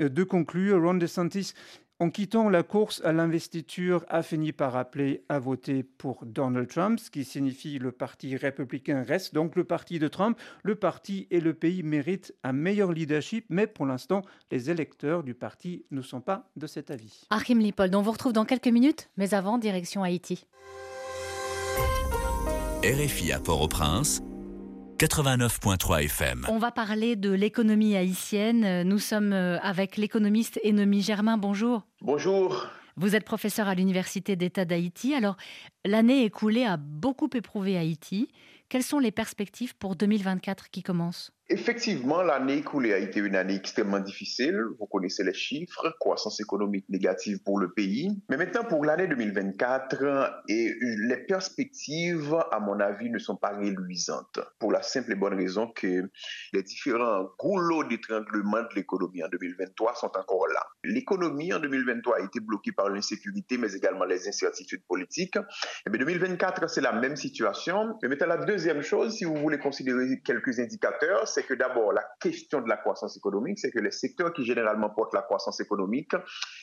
euh, 0.00 0.08
de 0.08 0.22
conclure, 0.22 0.80
Ron 0.80 0.94
DeSantis 0.94 1.54
en 1.98 2.08
quittant 2.08 2.48
la 2.48 2.62
course 2.62 3.02
à 3.04 3.12
l'investiture, 3.12 4.06
a 4.08 4.22
fini 4.22 4.52
par 4.52 4.74
appeler 4.74 5.22
à 5.28 5.38
voter 5.38 5.82
pour 5.82 6.24
Donald 6.24 6.66
Trump, 6.66 6.98
ce 6.98 7.10
qui 7.10 7.24
signifie 7.26 7.78
le 7.78 7.92
parti 7.92 8.36
républicain 8.38 9.02
reste 9.02 9.34
donc 9.34 9.54
le 9.54 9.64
parti 9.64 9.98
de 9.98 10.08
Trump. 10.08 10.38
Le 10.62 10.76
parti 10.76 11.26
et 11.30 11.40
le 11.40 11.52
pays 11.52 11.82
méritent 11.82 12.34
un 12.42 12.54
meilleur 12.54 12.92
leadership, 12.92 13.44
mais 13.50 13.66
pour 13.66 13.84
l'instant, 13.84 14.22
les 14.50 14.70
électeurs 14.70 15.22
du 15.22 15.34
parti 15.34 15.84
ne 15.90 16.00
sont 16.00 16.22
pas 16.22 16.48
de 16.56 16.66
cet 16.66 16.90
avis. 16.90 17.26
Achim 17.28 17.58
Lipold, 17.58 17.94
on 17.94 18.00
vous 18.00 18.12
retrouve 18.12 18.32
dans 18.32 18.46
quelques 18.46 18.68
minutes, 18.68 19.10
mais 19.18 19.34
avant, 19.34 19.58
direction 19.58 20.02
Haïti. 20.02 20.46
RFI 22.82 23.32
à 23.32 23.40
Port-au-Prince, 23.40 24.22
89.3 24.98 26.04
FM. 26.04 26.46
On 26.48 26.56
va 26.56 26.70
parler 26.70 27.14
de 27.14 27.30
l'économie 27.30 27.94
haïtienne. 27.94 28.84
Nous 28.84 28.98
sommes 28.98 29.34
euh, 29.34 29.58
avec 29.60 29.98
l'économiste 29.98 30.58
Ennemi 30.64 31.02
Germain. 31.02 31.36
Bonjour. 31.36 31.86
Bonjour. 32.00 32.68
Vous 32.96 33.14
êtes 33.14 33.26
professeur 33.26 33.68
à 33.68 33.74
l'Université 33.74 34.34
d'État 34.34 34.64
d'Haïti. 34.64 35.14
Alors, 35.14 35.36
l'année 35.84 36.24
écoulée 36.24 36.64
a 36.64 36.78
beaucoup 36.78 37.28
éprouvé 37.34 37.76
Haïti. 37.76 38.28
Quelles 38.70 38.82
sont 38.82 38.98
les 38.98 39.12
perspectives 39.12 39.76
pour 39.76 39.94
2024 39.94 40.70
qui 40.70 40.82
commence 40.82 41.32
Effectivement, 41.52 42.22
l'année 42.22 42.58
écoulée 42.58 42.92
a 42.92 42.98
été 42.98 43.18
une 43.18 43.34
année 43.34 43.56
extrêmement 43.56 43.98
difficile. 43.98 44.56
Vous 44.78 44.86
connaissez 44.86 45.24
les 45.24 45.34
chiffres, 45.34 45.96
croissance 45.98 46.38
économique 46.38 46.88
négative 46.88 47.42
pour 47.44 47.58
le 47.58 47.72
pays. 47.72 48.22
Mais 48.28 48.36
maintenant, 48.36 48.62
pour 48.62 48.84
l'année 48.84 49.08
2024, 49.08 50.44
et 50.46 50.72
les 50.80 51.16
perspectives, 51.16 52.36
à 52.52 52.60
mon 52.60 52.78
avis, 52.78 53.10
ne 53.10 53.18
sont 53.18 53.34
pas 53.34 53.48
réluisantes. 53.48 54.38
Pour 54.60 54.70
la 54.70 54.82
simple 54.82 55.10
et 55.10 55.16
bonne 55.16 55.34
raison 55.34 55.66
que 55.66 56.08
les 56.52 56.62
différents 56.62 57.28
goulots 57.36 57.82
d'étranglement 57.82 58.62
de 58.62 58.76
l'économie 58.76 59.24
en 59.24 59.28
2023 59.28 59.96
sont 59.96 60.12
encore 60.16 60.46
là. 60.54 60.64
L'économie 60.84 61.52
en 61.52 61.58
2023 61.58 62.18
a 62.18 62.20
été 62.20 62.38
bloquée 62.38 62.70
par 62.70 62.90
l'insécurité, 62.90 63.58
mais 63.58 63.72
également 63.72 64.04
les 64.04 64.28
incertitudes 64.28 64.84
politiques. 64.86 65.36
Et 65.84 65.90
bien 65.90 65.98
2024, 65.98 66.70
c'est 66.70 66.80
la 66.80 66.92
même 66.92 67.16
situation. 67.16 67.98
Mais 68.02 68.08
maintenant, 68.08 68.28
la 68.28 68.44
deuxième 68.44 68.82
chose, 68.82 69.16
si 69.16 69.24
vous 69.24 69.34
voulez 69.34 69.58
considérer 69.58 70.20
quelques 70.24 70.60
indicateurs, 70.60 71.26
c'est 71.40 71.46
que 71.46 71.54
d'abord, 71.54 71.92
la 71.92 72.04
question 72.20 72.60
de 72.60 72.68
la 72.68 72.76
croissance 72.76 73.16
économique, 73.16 73.58
c'est 73.58 73.70
que 73.70 73.78
les 73.78 73.90
secteurs 73.90 74.32
qui 74.34 74.44
généralement 74.44 74.90
portent 74.90 75.14
la 75.14 75.22
croissance 75.22 75.58
économique, 75.60 76.12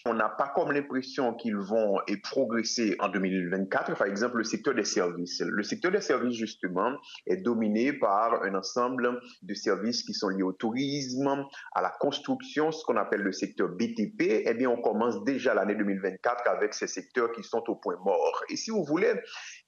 on 0.05 0.13
n'a 0.13 0.29
pas 0.29 0.49
comme 0.55 0.71
l'impression 0.71 1.33
qu'ils 1.33 1.57
vont 1.57 1.99
et 2.07 2.17
progresser 2.17 2.95
en 2.99 3.09
2024. 3.09 3.97
Par 3.97 4.07
exemple, 4.07 4.37
le 4.37 4.43
secteur 4.43 4.75
des 4.75 4.83
services. 4.83 5.41
Le 5.41 5.63
secteur 5.63 5.91
des 5.91 6.01
services, 6.01 6.37
justement, 6.37 6.95
est 7.25 7.37
dominé 7.37 7.91
par 7.91 8.43
un 8.43 8.53
ensemble 8.53 9.19
de 9.41 9.53
services 9.55 10.03
qui 10.03 10.13
sont 10.13 10.29
liés 10.29 10.43
au 10.43 10.53
tourisme, 10.53 11.45
à 11.73 11.81
la 11.81 11.89
construction, 11.99 12.71
ce 12.71 12.85
qu'on 12.85 12.97
appelle 12.97 13.21
le 13.21 13.31
secteur 13.31 13.69
BTP. 13.69 14.43
Eh 14.45 14.53
bien, 14.53 14.69
on 14.69 14.79
commence 14.79 15.23
déjà 15.23 15.55
l'année 15.55 15.75
2024 15.75 16.47
avec 16.47 16.75
ces 16.75 16.87
secteurs 16.87 17.31
qui 17.31 17.41
sont 17.43 17.63
au 17.67 17.75
point 17.75 17.97
mort. 18.03 18.43
Et 18.49 18.57
si 18.57 18.69
vous 18.69 18.83
voulez, 18.83 19.13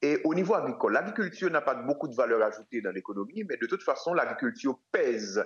et 0.04 0.20
au 0.24 0.36
niveau 0.36 0.54
agricole, 0.54 0.94
l'agriculture 0.94 1.50
n'a 1.50 1.62
pas 1.62 1.74
beaucoup 1.74 2.08
de 2.08 2.16
valeur 2.16 2.44
ajoutée 2.44 2.82
dans 2.82 2.92
l'économie, 2.92 3.44
mais 3.50 3.58
de 3.58 3.66
toute 3.66 3.82
façon, 3.82 4.14
l'agriculture 4.14 4.78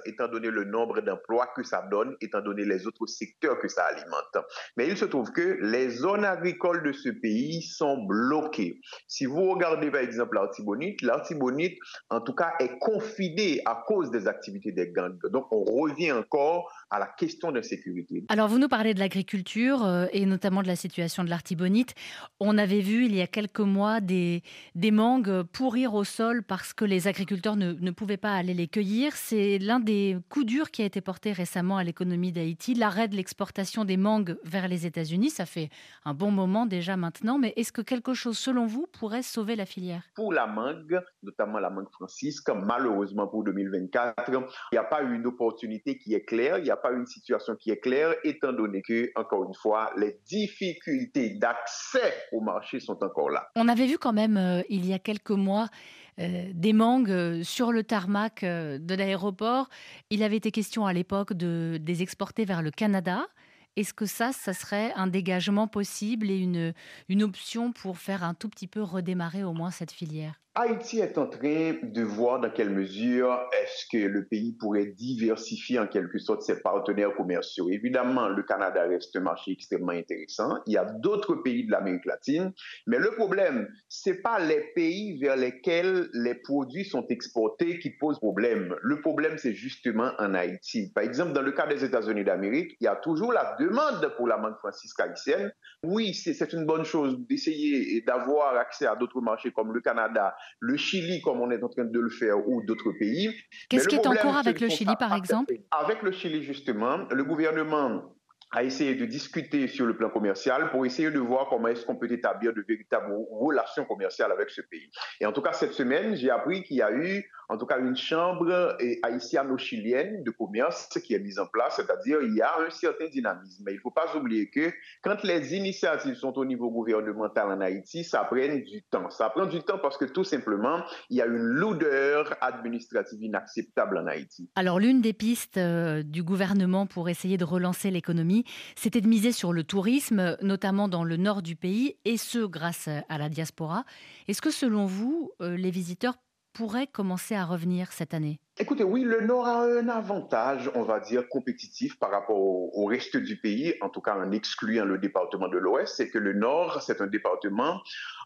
étant 0.05 0.27
donné 0.27 0.49
le 0.49 0.65
nombre 0.65 1.01
d'emplois 1.01 1.47
que 1.55 1.63
ça 1.63 1.87
donne, 1.89 2.15
étant 2.21 2.41
donné 2.41 2.65
les 2.65 2.87
autres 2.87 3.07
secteurs 3.07 3.59
que 3.59 3.67
ça 3.67 3.85
alimente. 3.85 4.45
Mais 4.77 4.87
il 4.87 4.97
se 4.97 5.05
trouve 5.05 5.31
que 5.31 5.57
les 5.61 5.89
zones 5.89 6.25
agricoles 6.25 6.83
de 6.83 6.91
ce 6.91 7.09
pays 7.09 7.61
sont 7.61 8.03
bloquées. 8.05 8.79
Si 9.07 9.25
vous 9.25 9.49
regardez 9.51 9.91
par 9.91 10.01
exemple 10.01 10.35
l'Artibonite, 10.35 11.01
l'Artibonite, 11.01 11.77
en 12.09 12.21
tout 12.21 12.33
cas, 12.33 12.53
est 12.59 12.77
confinée 12.79 13.61
à 13.65 13.83
cause 13.85 14.11
des 14.11 14.27
activités 14.27 14.71
des 14.71 14.91
gangs. 14.91 15.17
Donc, 15.31 15.47
on 15.51 15.63
revient 15.63 16.11
encore 16.11 16.71
à 16.89 16.99
la 16.99 17.07
question 17.07 17.51
de 17.51 17.61
sécurité. 17.61 18.23
Alors, 18.29 18.47
vous 18.47 18.59
nous 18.59 18.67
parlez 18.67 18.93
de 18.93 18.99
l'agriculture 18.99 19.83
euh, 19.85 20.05
et 20.11 20.25
notamment 20.25 20.61
de 20.61 20.67
la 20.67 20.75
situation 20.75 21.23
de 21.23 21.29
l'Artibonite. 21.29 21.95
On 22.39 22.57
avait 22.57 22.81
vu 22.81 23.05
il 23.05 23.15
y 23.15 23.21
a 23.21 23.27
quelques 23.27 23.59
mois 23.59 24.01
des, 24.01 24.43
des 24.75 24.91
mangues 24.91 25.43
pourrir 25.43 25.93
au 25.93 26.03
sol 26.03 26.43
parce 26.43 26.73
que 26.73 26.85
les 26.85 27.07
agriculteurs 27.07 27.55
ne, 27.55 27.73
ne 27.73 27.91
pouvaient 27.91 28.17
pas 28.17 28.35
aller 28.35 28.53
les 28.53 28.67
cueillir. 28.67 29.13
C'est 29.35 29.57
l'un 29.57 29.79
des 29.79 30.15
coups 30.29 30.45
durs 30.45 30.69
qui 30.69 30.83
a 30.83 30.85
été 30.85 31.01
porté 31.01 31.31
récemment 31.31 31.77
à 31.77 31.83
l'économie 31.83 32.31
d'Haïti, 32.31 32.75
l'arrêt 32.75 33.07
de 33.07 33.15
l'exportation 33.15 33.83
des 33.83 33.97
mangues 33.97 34.37
vers 34.43 34.67
les 34.67 34.85
États-Unis. 34.85 35.31
Ça 35.31 35.47
fait 35.47 35.69
un 36.05 36.13
bon 36.13 36.29
moment 36.29 36.67
déjà 36.67 36.97
maintenant, 36.97 37.39
mais 37.39 37.51
est-ce 37.55 37.71
que 37.71 37.81
quelque 37.81 38.13
chose, 38.13 38.37
selon 38.37 38.67
vous, 38.67 38.85
pourrait 38.85 39.23
sauver 39.23 39.55
la 39.55 39.65
filière? 39.65 40.03
Pour 40.13 40.33
la 40.33 40.45
mangue, 40.45 41.01
notamment 41.23 41.57
la 41.57 41.71
mangue 41.71 41.89
francisque, 41.89 42.51
malheureusement 42.53 43.25
pour 43.25 43.43
2024, 43.43 44.29
il 44.29 44.39
n'y 44.73 44.77
a 44.77 44.83
pas 44.83 45.01
eu 45.01 45.15
une 45.15 45.25
opportunité 45.25 45.97
qui 45.97 46.13
est 46.13 46.25
claire, 46.25 46.59
il 46.59 46.65
n'y 46.65 46.69
a 46.69 46.77
pas 46.77 46.91
une 46.91 47.07
situation 47.07 47.55
qui 47.55 47.71
est 47.71 47.79
claire, 47.79 48.13
étant 48.23 48.53
donné 48.53 48.83
que, 48.83 49.09
encore 49.15 49.45
une 49.45 49.55
fois, 49.55 49.93
les 49.97 50.19
difficultés 50.27 51.39
d'accès 51.39 52.13
au 52.33 52.39
marché 52.39 52.79
sont 52.79 53.03
encore 53.03 53.31
là. 53.31 53.47
On 53.55 53.67
avait 53.67 53.87
vu 53.87 53.97
quand 53.97 54.13
même, 54.13 54.37
euh, 54.37 54.61
il 54.69 54.85
y 54.85 54.93
a 54.93 54.99
quelques 54.99 55.31
mois, 55.31 55.69
des 56.17 56.73
mangues 56.73 57.09
euh, 57.09 57.43
sur 57.43 57.71
le 57.71 57.83
tarmac 57.83 58.43
euh, 58.43 58.77
de 58.77 58.95
l'aéroport. 58.95 59.69
Il 60.09 60.23
avait 60.23 60.37
été 60.37 60.51
question 60.51 60.85
à 60.85 60.93
l'époque 60.93 61.33
de 61.33 61.79
les 61.85 62.01
exporter 62.01 62.45
vers 62.45 62.61
le 62.61 62.71
Canada. 62.71 63.27
Est-ce 63.75 63.93
que 63.93 64.05
ça, 64.05 64.31
ça 64.31 64.53
serait 64.53 64.93
un 64.95 65.07
dégagement 65.07 65.67
possible 65.67 66.29
et 66.29 66.37
une, 66.37 66.73
une 67.09 67.23
option 67.23 67.71
pour 67.71 67.97
faire 67.97 68.23
un 68.23 68.35
tout 68.35 68.49
petit 68.49 68.67
peu 68.67 68.81
redémarrer 68.83 69.43
au 69.43 69.53
moins 69.53 69.71
cette 69.71 69.91
filière? 69.91 70.42
Haïti 70.55 70.99
est 70.99 71.17
en 71.17 71.25
train 71.25 71.73
de 71.81 72.03
voir 72.03 72.39
dans 72.39 72.51
quelle 72.51 72.69
mesure 72.69 73.49
est-ce 73.59 73.87
que 73.91 74.05
le 74.05 74.25
pays 74.25 74.55
pourrait 74.59 74.85
diversifier 74.85 75.79
en 75.79 75.87
quelque 75.87 76.19
sorte 76.19 76.43
ses 76.43 76.61
partenaires 76.61 77.15
commerciaux. 77.15 77.71
Évidemment, 77.71 78.27
le 78.29 78.43
Canada 78.43 78.83
reste 78.83 79.15
un 79.15 79.21
marché 79.21 79.53
extrêmement 79.53 79.93
intéressant. 79.93 80.59
Il 80.67 80.73
y 80.73 80.77
a 80.77 80.85
d'autres 80.85 81.33
pays 81.33 81.65
de 81.65 81.71
l'Amérique 81.71 82.05
latine, 82.05 82.53
mais 82.85 82.99
le 82.99 83.15
problème, 83.15 83.67
c'est 83.89 84.21
pas 84.21 84.37
les 84.37 84.61
pays 84.75 85.17
vers 85.17 85.37
lesquels 85.37 86.09
les 86.13 86.35
produits 86.35 86.85
sont 86.85 87.07
exportés 87.07 87.79
qui 87.79 87.89
posent 87.89 88.19
problème. 88.19 88.75
Le 88.83 89.01
problème, 89.01 89.39
c'est 89.39 89.55
justement 89.55 90.11
en 90.19 90.35
Haïti. 90.35 90.91
Par 90.93 91.03
exemple, 91.03 91.33
dans 91.33 91.41
le 91.41 91.53
cas 91.53 91.65
des 91.65 91.83
États-Unis 91.83 92.25
d'Amérique, 92.25 92.77
il 92.79 92.83
y 92.83 92.87
a 92.87 92.95
toujours 92.95 93.33
la 93.33 93.55
demande 93.59 94.07
pour 94.17 94.27
la 94.27 94.37
mangue 94.37 94.57
francisque 94.57 94.99
haïtienne. 94.99 95.51
Oui, 95.83 96.13
c'est 96.13 96.53
une 96.53 96.67
bonne 96.67 96.85
chose 96.85 97.17
d'essayer 97.27 98.01
d'avoir 98.01 98.55
accès 98.55 98.85
à 98.85 98.95
d'autres 98.95 99.19
marchés 99.19 99.51
comme 99.51 99.73
le 99.73 99.81
Canada, 99.81 100.35
le 100.59 100.77
Chili 100.77 101.21
comme 101.21 101.41
on 101.41 101.51
est 101.51 101.63
en 101.63 101.69
train 101.69 101.85
de 101.85 101.99
le 101.99 102.09
faire 102.09 102.47
ou 102.47 102.63
d'autres 102.63 102.91
pays. 102.91 103.33
Qu'est-ce 103.69 103.87
qui 103.87 103.95
est 103.95 104.07
en 104.07 104.15
cours 104.15 104.35
avec 104.35 104.59
le 104.59 104.69
Chili 104.69 104.93
par 104.99 105.13
exemple? 105.13 105.53
Avec 105.71 106.01
le 106.01 106.11
Chili 106.11 106.43
justement, 106.43 107.07
le 107.11 107.23
gouvernement 107.23 108.15
a 108.53 108.63
essayé 108.63 108.93
de 108.93 109.05
discuter 109.05 109.67
sur 109.67 109.85
le 109.85 109.97
plan 109.97 110.09
commercial 110.09 110.69
pour 110.69 110.85
essayer 110.85 111.09
de 111.09 111.19
voir 111.19 111.47
comment 111.49 111.69
est-ce 111.69 111.85
qu'on 111.85 111.95
peut 111.95 112.11
établir 112.11 112.53
de 112.53 112.63
véritables 112.67 113.11
relations 113.31 113.83
commerciales 113.85 114.31
avec 114.31 114.51
ce 114.51 114.61
pays. 114.61 114.91
Et 115.19 115.25
en 115.25 115.31
tout 115.31 115.41
cas, 115.41 115.53
cette 115.53 115.73
semaine, 115.73 116.15
j'ai 116.15 116.29
appris 116.29 116.61
qu'il 116.63 116.77
y 116.77 116.81
a 116.83 116.91
eu 116.91 117.25
en 117.53 117.57
tout 117.57 117.65
cas 117.67 117.79
une 117.79 117.95
chambre 117.95 118.75
haïtiano-chilienne 119.03 120.23
de 120.23 120.31
commerce 120.31 120.89
qui 121.03 121.13
est 121.13 121.19
mise 121.19 121.37
en 121.37 121.45
place, 121.45 121.75
c'est-à-dire 121.75 122.19
il 122.23 122.35
y 122.35 122.41
a 122.41 122.51
un 122.65 122.69
certain 122.71 123.07
dynamisme. 123.07 123.63
Mais 123.65 123.73
il 123.73 123.75
ne 123.75 123.81
faut 123.81 123.91
pas 123.91 124.15
oublier 124.15 124.49
que 124.49 124.71
quand 125.03 125.23
les 125.23 125.55
initiatives 125.55 126.15
sont 126.15 126.37
au 126.37 126.45
niveau 126.45 126.71
gouvernemental 126.71 127.51
en 127.51 127.61
Haïti, 127.61 128.03
ça 128.03 128.23
prend 128.23 128.55
du 128.55 128.83
temps. 128.89 129.09
Ça 129.11 129.29
prend 129.29 129.45
du 129.45 129.61
temps 129.61 129.77
parce 129.77 129.97
que 129.97 130.05
tout 130.05 130.23
simplement, 130.23 130.83
il 131.09 131.17
y 131.17 131.21
a 131.21 131.27
une 131.27 131.37
lourdeur 131.37 132.35
administrative 132.41 133.21
inacceptable 133.21 133.99
en 133.99 134.07
Haïti. 134.07 134.49
Alors 134.55 134.79
l'une 134.79 135.01
des 135.01 135.13
pistes 135.13 135.57
euh, 135.57 136.01
du 136.01 136.23
gouvernement 136.23 136.87
pour 136.87 137.09
essayer 137.09 137.37
de 137.37 137.45
relancer 137.45 137.91
l'économie, 137.91 138.45
c'était 138.75 139.01
de 139.01 139.07
miser 139.07 139.31
sur 139.31 139.53
le 139.53 139.63
tourisme, 139.63 140.37
notamment 140.41 140.87
dans 140.87 141.03
le 141.03 141.17
nord 141.17 141.43
du 141.43 141.55
pays, 141.55 141.97
et 142.05 142.17
ce 142.17 142.39
grâce 142.39 142.87
à 142.87 143.17
la 143.17 143.29
diaspora. 143.29 143.85
Est-ce 144.27 144.41
que 144.41 144.51
selon 144.51 144.85
vous, 144.85 145.31
euh, 145.41 145.55
les 145.55 145.71
visiteurs 145.71 146.15
pourrait 146.53 146.87
commencer 146.87 147.35
à 147.35 147.45
revenir 147.45 147.91
cette 147.91 148.13
année? 148.13 148.39
Écoutez, 148.59 148.83
oui, 148.83 149.01
le 149.01 149.21
Nord 149.21 149.47
a 149.47 149.63
un 149.63 149.89
avantage, 149.89 150.69
on 150.75 150.83
va 150.83 150.99
dire, 150.99 151.27
compétitif 151.27 151.97
par 151.97 152.11
rapport 152.11 152.37
au, 152.37 152.85
reste 152.85 153.17
du 153.17 153.37
pays, 153.37 153.73
en 153.81 153.89
tout 153.89 154.01
cas 154.01 154.15
en 154.15 154.31
excluant 154.31 154.85
le 154.85 154.99
département 154.99 155.47
de 155.47 155.57
l'Ouest, 155.57 155.95
c'est 155.97 156.09
que 156.09 156.19
le 156.19 156.33
Nord, 156.33 156.83
c'est 156.83 157.01
un 157.01 157.07
département 157.07 157.81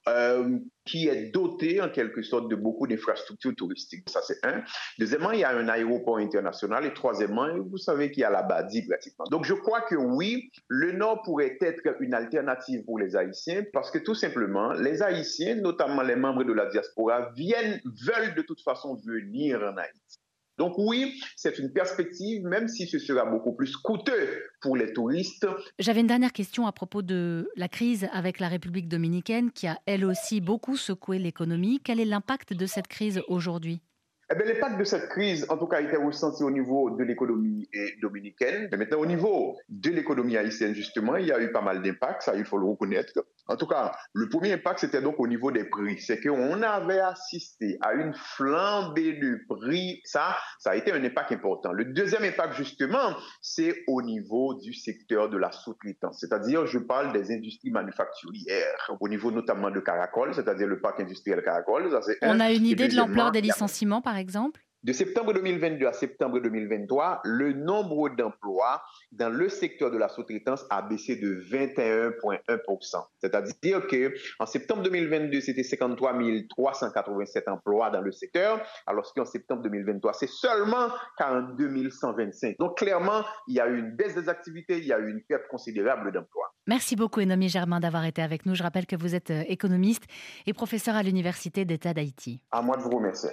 euh, 0.08 0.60
qui 0.86 1.08
est 1.08 1.32
doté 1.32 1.82
en 1.82 1.90
quelque 1.90 2.22
sorte 2.22 2.50
de 2.50 2.56
beaucoup 2.56 2.88
d'infrastructures 2.88 3.54
touristiques. 3.56 4.10
Ça, 4.10 4.22
c'est 4.22 4.44
un. 4.46 4.64
Deuxièmement, 4.98 5.32
il 5.32 5.42
y 5.42 5.44
a 5.44 5.50
un 5.50 5.68
aéroport 5.68 6.18
international. 6.18 6.86
Et 6.86 6.94
troisièmement, 6.94 7.48
vous 7.70 7.78
savez 7.78 8.10
qu'il 8.12 8.22
y 8.22 8.24
a 8.24 8.30
la 8.30 8.44
Badi 8.44 8.88
pratiquement. 8.88 9.26
Donc, 9.30 9.44
je 9.46 9.54
crois 9.54 9.82
que 9.82 9.96
oui, 9.96 10.50
le 10.70 10.94
Nord 10.94 11.24
pourrait 11.24 11.58
être 11.60 11.82
une 12.00 12.14
alternative 12.14 12.86
pour 12.86 13.00
les 13.00 13.16
Haïtiens 13.16 13.64
parce 13.74 13.92
que 13.92 14.00
tout 14.00 14.16
simplement, 14.16 14.72
les 14.74 15.02
Haïtiens, 15.02 15.56
notamment 15.56 16.04
les 16.04 16.16
membres 16.16 16.46
de 16.46 16.54
la 16.54 16.68
diaspora, 16.68 17.32
viennent, 17.36 17.82
veulent 17.84 18.36
de 18.36 18.42
toute 18.42 18.62
façon 18.62 18.96
venir 19.06 19.62
en 19.62 19.76
Haïti. 19.78 20.20
Donc 20.58 20.74
oui, 20.78 21.22
c'est 21.36 21.60
une 21.60 21.72
perspective, 21.72 22.44
même 22.44 22.68
si 22.68 22.88
ce 22.88 23.00
sera 23.00 23.26
beaucoup 23.26 23.54
plus 23.54 23.76
coûteux 23.78 24.44
pour 24.62 24.76
les 24.76 24.92
touristes. 24.92 25.48
J'avais 25.80 26.02
une 26.02 26.08
dernière 26.08 26.34
question 26.34 26.66
à 26.66 26.72
propos 26.72 27.02
de 27.02 27.50
la 27.56 27.68
crise 27.68 28.08
avec 28.12 28.40
la 28.40 28.48
République 28.48 28.88
dominicaine 28.88 29.52
qui 29.52 29.68
a 29.68 29.78
elle 29.86 30.04
aussi 30.04 30.42
beaucoup 30.42 30.76
secoué 30.76 31.20
l'économie. 31.20 31.80
Quel 31.84 32.00
est 32.00 32.06
l'impact 32.06 32.54
de 32.54 32.66
cette 32.66 32.88
crise 32.88 33.22
aujourd'hui? 33.28 33.82
Eh 34.30 34.36
bien, 34.36 34.46
l'impact 34.46 34.78
de 34.78 34.84
cette 34.84 35.08
crise, 35.08 35.46
en 35.50 35.58
tout 35.58 35.68
cas, 35.68 35.78
a 35.78 35.82
été 35.82 35.96
ressenti 35.96 36.44
au 36.44 36.52
niveau 36.52 36.90
de 36.90 37.04
l'économie 37.04 37.70
dominicaine. 38.02 38.68
Mais 38.72 38.78
maintenant, 38.78 39.00
au 39.00 39.06
niveau 39.06 39.58
de 39.70 39.90
l'économie 39.90 40.36
haïtienne, 40.36 40.74
justement, 40.74 41.16
il 41.16 41.28
y 41.28 41.32
a 41.32 41.42
eu 41.42 41.52
pas 41.52 41.62
mal 41.62 41.82
d'impacts, 41.82 42.24
ça, 42.24 42.36
il 42.36 42.44
faut 42.44 42.58
le 42.58 42.66
reconnaître. 42.66 43.14
En 43.48 43.56
tout 43.56 43.68
cas, 43.68 43.94
le 44.14 44.28
premier 44.28 44.52
impact, 44.52 44.80
c'était 44.80 45.02
donc 45.02 45.20
au 45.20 45.28
niveau 45.28 45.52
des 45.52 45.64
prix. 45.64 46.00
C'est 46.00 46.20
qu'on 46.20 46.62
avait 46.62 47.00
assisté 47.00 47.78
à 47.80 47.94
une 47.94 48.14
flambée 48.14 49.14
du 49.14 49.46
prix. 49.48 50.02
Ça, 50.04 50.36
ça 50.60 50.72
a 50.72 50.76
été 50.76 50.92
un 50.92 51.02
impact 51.02 51.32
important. 51.32 51.72
Le 51.72 51.86
deuxième 51.86 52.24
impact, 52.24 52.56
justement, 52.56 53.16
c'est 53.42 53.84
au 53.88 54.02
niveau 54.02 54.56
du 54.56 54.74
secteur 54.74 55.30
de 55.30 55.38
la 55.38 55.54
sous-traitance. 55.54 56.20
C'est-à-dire, 56.20 56.66
je 56.66 56.80
parle 56.80 57.14
des 57.14 57.32
industries 57.32 57.72
manufacturières, 57.72 58.92
au 59.00 59.08
niveau 59.08 59.32
notamment 59.32 59.72
de 59.72 59.80
Caracol, 59.80 60.34
c'est-à-dire 60.34 60.68
le 60.68 60.82
parc 60.82 61.00
industriel 61.00 61.42
Caracol. 61.44 61.90
On 62.24 62.40
a 62.42 62.52
une 62.52 62.66
idée 62.66 62.90
de 62.90 62.96
l'ampleur 62.98 63.32
des 63.32 63.40
licenciements, 63.40 64.02
par 64.02 64.17
exemple? 64.18 64.62
De 64.84 64.94
septembre 64.94 65.34
2022 65.34 65.88
à 65.88 65.92
septembre 65.92 66.40
2023, 66.40 67.22
le 67.26 67.52
nombre 67.52 68.10
d'emplois 68.10 68.84
dans 69.12 69.30
le 69.30 69.50
secteur 69.50 69.90
de 69.90 69.98
la 69.98 70.08
sous-traitance 70.08 70.66
a 70.70 70.84
baissé 70.84 71.16
de 71.16 71.42
21,1%. 71.42 73.04
C'est-à-dire 73.18 73.88
que 73.88 74.14
en 74.40 74.46
septembre 74.46 74.84
2022, 74.84 75.42
c'était 75.42 75.64
53 75.64 76.14
387 76.48 77.48
emplois 77.48 77.90
dans 77.90 78.02
le 78.02 78.12
secteur, 78.12 78.62
alors 78.86 79.12
qu'en 79.14 79.26
septembre 79.26 79.64
2023, 79.64 80.14
c'est 80.14 80.30
seulement 80.30 80.90
42 81.18 81.90
125. 81.90 82.58
Donc 82.60 82.78
clairement, 82.78 83.26
il 83.48 83.56
y 83.56 83.60
a 83.60 83.68
eu 83.68 83.80
une 83.80 83.96
baisse 83.96 84.14
des 84.14 84.30
activités, 84.30 84.78
il 84.78 84.86
y 84.86 84.94
a 84.94 85.00
eu 85.00 85.10
une 85.10 85.24
perte 85.24 85.48
considérable 85.50 86.12
d'emplois. 86.12 86.54
Merci 86.68 86.96
beaucoup, 86.96 87.22
Enomi 87.22 87.50
Germain, 87.50 87.80
d'avoir 87.80 88.06
été 88.06 88.22
avec 88.22 88.46
nous. 88.46 88.54
Je 88.54 88.62
rappelle 88.62 88.86
que 88.86 88.96
vous 88.96 89.16
êtes 89.16 89.32
euh, 89.32 89.44
économiste 89.48 90.04
et 90.46 90.54
professeur 90.54 90.96
à 90.96 91.04
l'Université 91.04 91.66
d'État 91.66 91.94
d'Haïti. 91.94 92.42
À 92.52 92.62
moi 92.62 92.78
de 92.78 92.84
vous 92.84 92.90
remercier. 92.90 93.32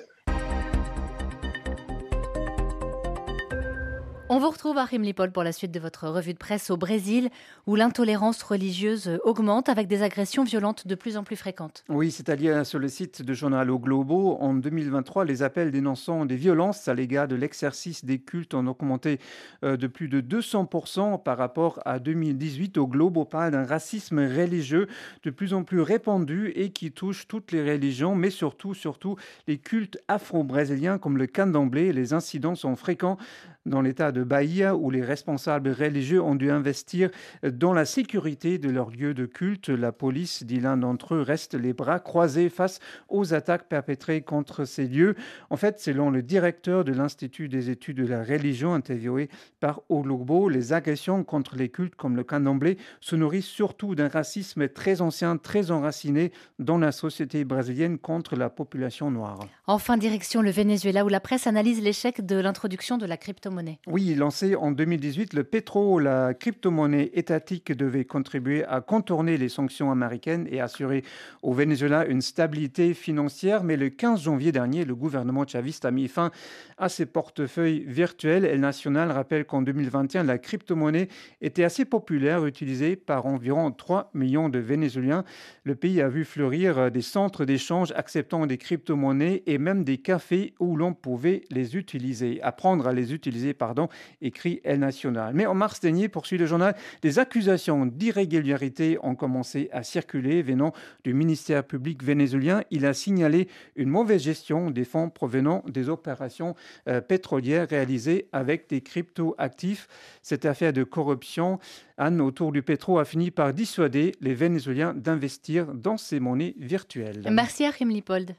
On 4.34 4.40
vous 4.40 4.50
retrouve 4.50 4.78
à 4.78 4.84
Rimlipol 4.84 5.30
pour 5.30 5.44
la 5.44 5.52
suite 5.52 5.70
de 5.70 5.78
votre 5.78 6.08
revue 6.08 6.32
de 6.32 6.38
presse 6.38 6.68
au 6.68 6.76
Brésil, 6.76 7.30
où 7.68 7.76
l'intolérance 7.76 8.42
religieuse 8.42 9.20
augmente 9.22 9.68
avec 9.68 9.86
des 9.86 10.02
agressions 10.02 10.42
violentes 10.42 10.88
de 10.88 10.96
plus 10.96 11.16
en 11.16 11.22
plus 11.22 11.36
fréquentes. 11.36 11.84
Oui, 11.88 12.10
c'est 12.10 12.28
à 12.28 12.34
dire 12.34 12.66
sur 12.66 12.80
le 12.80 12.88
site 12.88 13.22
de 13.22 13.32
Journal 13.32 13.70
au 13.70 13.78
Globo. 13.78 14.36
En 14.40 14.54
2023, 14.54 15.24
les 15.24 15.44
appels 15.44 15.70
dénonçant 15.70 16.26
des 16.26 16.34
violences 16.34 16.88
à 16.88 16.94
l'égard 16.94 17.28
de 17.28 17.36
l'exercice 17.36 18.04
des 18.04 18.18
cultes 18.18 18.54
ont 18.54 18.66
augmenté 18.66 19.20
euh, 19.62 19.76
de 19.76 19.86
plus 19.86 20.08
de 20.08 20.20
200% 20.20 21.22
par 21.22 21.38
rapport 21.38 21.78
à 21.84 22.00
2018. 22.00 22.76
Au 22.78 22.88
Globo 22.88 23.24
parle 23.24 23.52
d'un 23.52 23.64
racisme 23.64 24.18
religieux 24.18 24.88
de 25.22 25.30
plus 25.30 25.54
en 25.54 25.62
plus 25.62 25.80
répandu 25.80 26.52
et 26.56 26.70
qui 26.70 26.90
touche 26.90 27.28
toutes 27.28 27.52
les 27.52 27.62
religions, 27.62 28.16
mais 28.16 28.30
surtout, 28.30 28.74
surtout 28.74 29.14
les 29.46 29.58
cultes 29.58 30.02
afro-brésiliens 30.08 30.98
comme 30.98 31.18
le 31.18 31.28
candomblé. 31.28 31.92
Les 31.92 32.14
incidents 32.14 32.56
sont 32.56 32.74
fréquents 32.74 33.16
dans 33.66 33.80
l'état 33.80 34.12
de 34.12 34.22
Bahia 34.22 34.76
où 34.76 34.90
les 34.90 35.02
responsables 35.02 35.70
religieux 35.70 36.22
ont 36.22 36.34
dû 36.34 36.50
investir 36.50 37.10
dans 37.42 37.72
la 37.72 37.84
sécurité 37.84 38.58
de 38.58 38.70
leurs 38.70 38.90
lieux 38.90 39.14
de 39.14 39.26
culte. 39.26 39.68
La 39.68 39.92
police, 39.92 40.44
dit 40.44 40.60
l'un 40.60 40.76
d'entre 40.76 41.14
eux, 41.14 41.22
reste 41.22 41.54
les 41.54 41.72
bras 41.72 42.00
croisés 42.00 42.48
face 42.48 42.80
aux 43.08 43.34
attaques 43.34 43.68
perpétrées 43.68 44.22
contre 44.22 44.64
ces 44.64 44.86
lieux. 44.86 45.14
En 45.50 45.56
fait, 45.56 45.80
selon 45.80 46.10
le 46.10 46.22
directeur 46.22 46.84
de 46.84 46.92
l'Institut 46.92 47.48
des 47.48 47.70
études 47.70 47.96
de 47.98 48.06
la 48.06 48.22
religion 48.22 48.74
interviewé 48.74 49.28
par 49.60 49.80
Olobo, 49.88 50.48
les 50.48 50.72
agressions 50.72 51.24
contre 51.24 51.56
les 51.56 51.68
cultes 51.68 51.94
comme 51.94 52.16
le 52.16 52.24
candomblé 52.24 52.78
se 53.00 53.16
nourrissent 53.16 53.44
surtout 53.46 53.94
d'un 53.94 54.08
racisme 54.08 54.68
très 54.68 55.00
ancien, 55.00 55.36
très 55.36 55.70
enraciné 55.70 56.32
dans 56.58 56.78
la 56.78 56.92
société 56.92 57.44
brésilienne 57.44 57.98
contre 57.98 58.36
la 58.36 58.50
population 58.50 59.10
noire. 59.10 59.46
Enfin, 59.66 59.96
direction 59.96 60.42
le 60.42 60.50
Venezuela 60.50 61.04
où 61.04 61.08
la 61.08 61.20
presse 61.20 61.46
analyse 61.46 61.82
l'échec 61.82 62.24
de 62.24 62.36
l'introduction 62.36 62.98
de 62.98 63.06
la 63.06 63.16
crypto 63.16 63.50
oui, 63.86 64.14
lancé 64.14 64.56
en 64.56 64.70
2018, 64.70 65.34
le 65.34 65.44
pétro, 65.44 65.98
la 65.98 66.34
crypto-monnaie 66.34 67.10
étatique, 67.14 67.72
devait 67.72 68.04
contribuer 68.04 68.64
à 68.64 68.80
contourner 68.80 69.36
les 69.36 69.48
sanctions 69.48 69.90
américaines 69.90 70.46
et 70.50 70.60
assurer 70.60 71.04
au 71.42 71.52
Venezuela 71.52 72.06
une 72.06 72.22
stabilité 72.22 72.94
financière. 72.94 73.64
Mais 73.64 73.76
le 73.76 73.90
15 73.90 74.22
janvier 74.22 74.52
dernier, 74.52 74.84
le 74.84 74.94
gouvernement 74.94 75.46
chaviste 75.46 75.84
a 75.84 75.90
mis 75.90 76.08
fin 76.08 76.30
à 76.78 76.88
ses 76.88 77.06
portefeuilles 77.06 77.84
virtuels. 77.86 78.44
El 78.44 78.60
National 78.60 79.10
rappelle 79.10 79.44
qu'en 79.44 79.62
2021, 79.62 80.24
la 80.24 80.38
crypto-monnaie 80.38 81.08
était 81.40 81.64
assez 81.64 81.84
populaire, 81.84 82.46
utilisée 82.46 82.96
par 82.96 83.26
environ 83.26 83.70
3 83.70 84.10
millions 84.14 84.48
de 84.48 84.58
Vénézuéliens. 84.58 85.24
Le 85.64 85.74
pays 85.74 86.00
a 86.00 86.08
vu 86.08 86.24
fleurir 86.24 86.90
des 86.90 87.02
centres 87.02 87.44
d'échange 87.44 87.92
acceptant 87.92 88.46
des 88.46 88.58
crypto-monnaies 88.58 89.42
et 89.46 89.58
même 89.58 89.84
des 89.84 89.98
cafés 89.98 90.54
où 90.58 90.76
l'on 90.76 90.94
pouvait 90.94 91.42
les 91.50 91.76
utiliser. 91.76 92.42
Apprendre 92.42 92.86
à 92.86 92.92
les 92.92 93.12
utiliser 93.12 93.43
pardon, 93.52 93.88
écrit 94.22 94.60
El 94.64 94.78
National. 94.78 95.34
Mais 95.34 95.46
en 95.46 95.54
mars 95.54 95.80
dernier, 95.80 96.08
poursuit 96.08 96.38
le 96.38 96.46
journal, 96.46 96.74
des 97.02 97.18
accusations 97.18 97.84
d'irrégularité 97.86 98.98
ont 99.02 99.14
commencé 99.14 99.68
à 99.72 99.82
circuler 99.82 100.42
venant 100.42 100.72
du 101.04 101.12
ministère 101.12 101.64
public 101.64 102.02
vénézuélien. 102.02 102.62
Il 102.70 102.86
a 102.86 102.94
signalé 102.94 103.48
une 103.76 103.88
mauvaise 103.88 104.22
gestion 104.22 104.70
des 104.70 104.84
fonds 104.84 105.10
provenant 105.10 105.62
des 105.68 105.88
opérations 105.88 106.54
euh, 106.88 107.00
pétrolières 107.00 107.68
réalisées 107.68 108.28
avec 108.32 108.68
des 108.68 108.80
crypto-actifs. 108.80 109.88
Cette 110.22 110.44
affaire 110.44 110.72
de 110.72 110.84
corruption, 110.84 111.58
Anne, 111.98 112.20
autour 112.20 112.52
du 112.52 112.62
pétrole, 112.62 113.00
a 113.00 113.04
fini 113.04 113.30
par 113.30 113.52
dissuader 113.52 114.12
les 114.20 114.34
Vénézuéliens 114.34 114.94
d'investir 114.94 115.66
dans 115.74 115.96
ces 115.96 116.20
monnaies 116.20 116.54
virtuelles. 116.58 117.26
Merci 117.30 117.64
Achim 117.64 117.88
Lipold. 117.88 118.34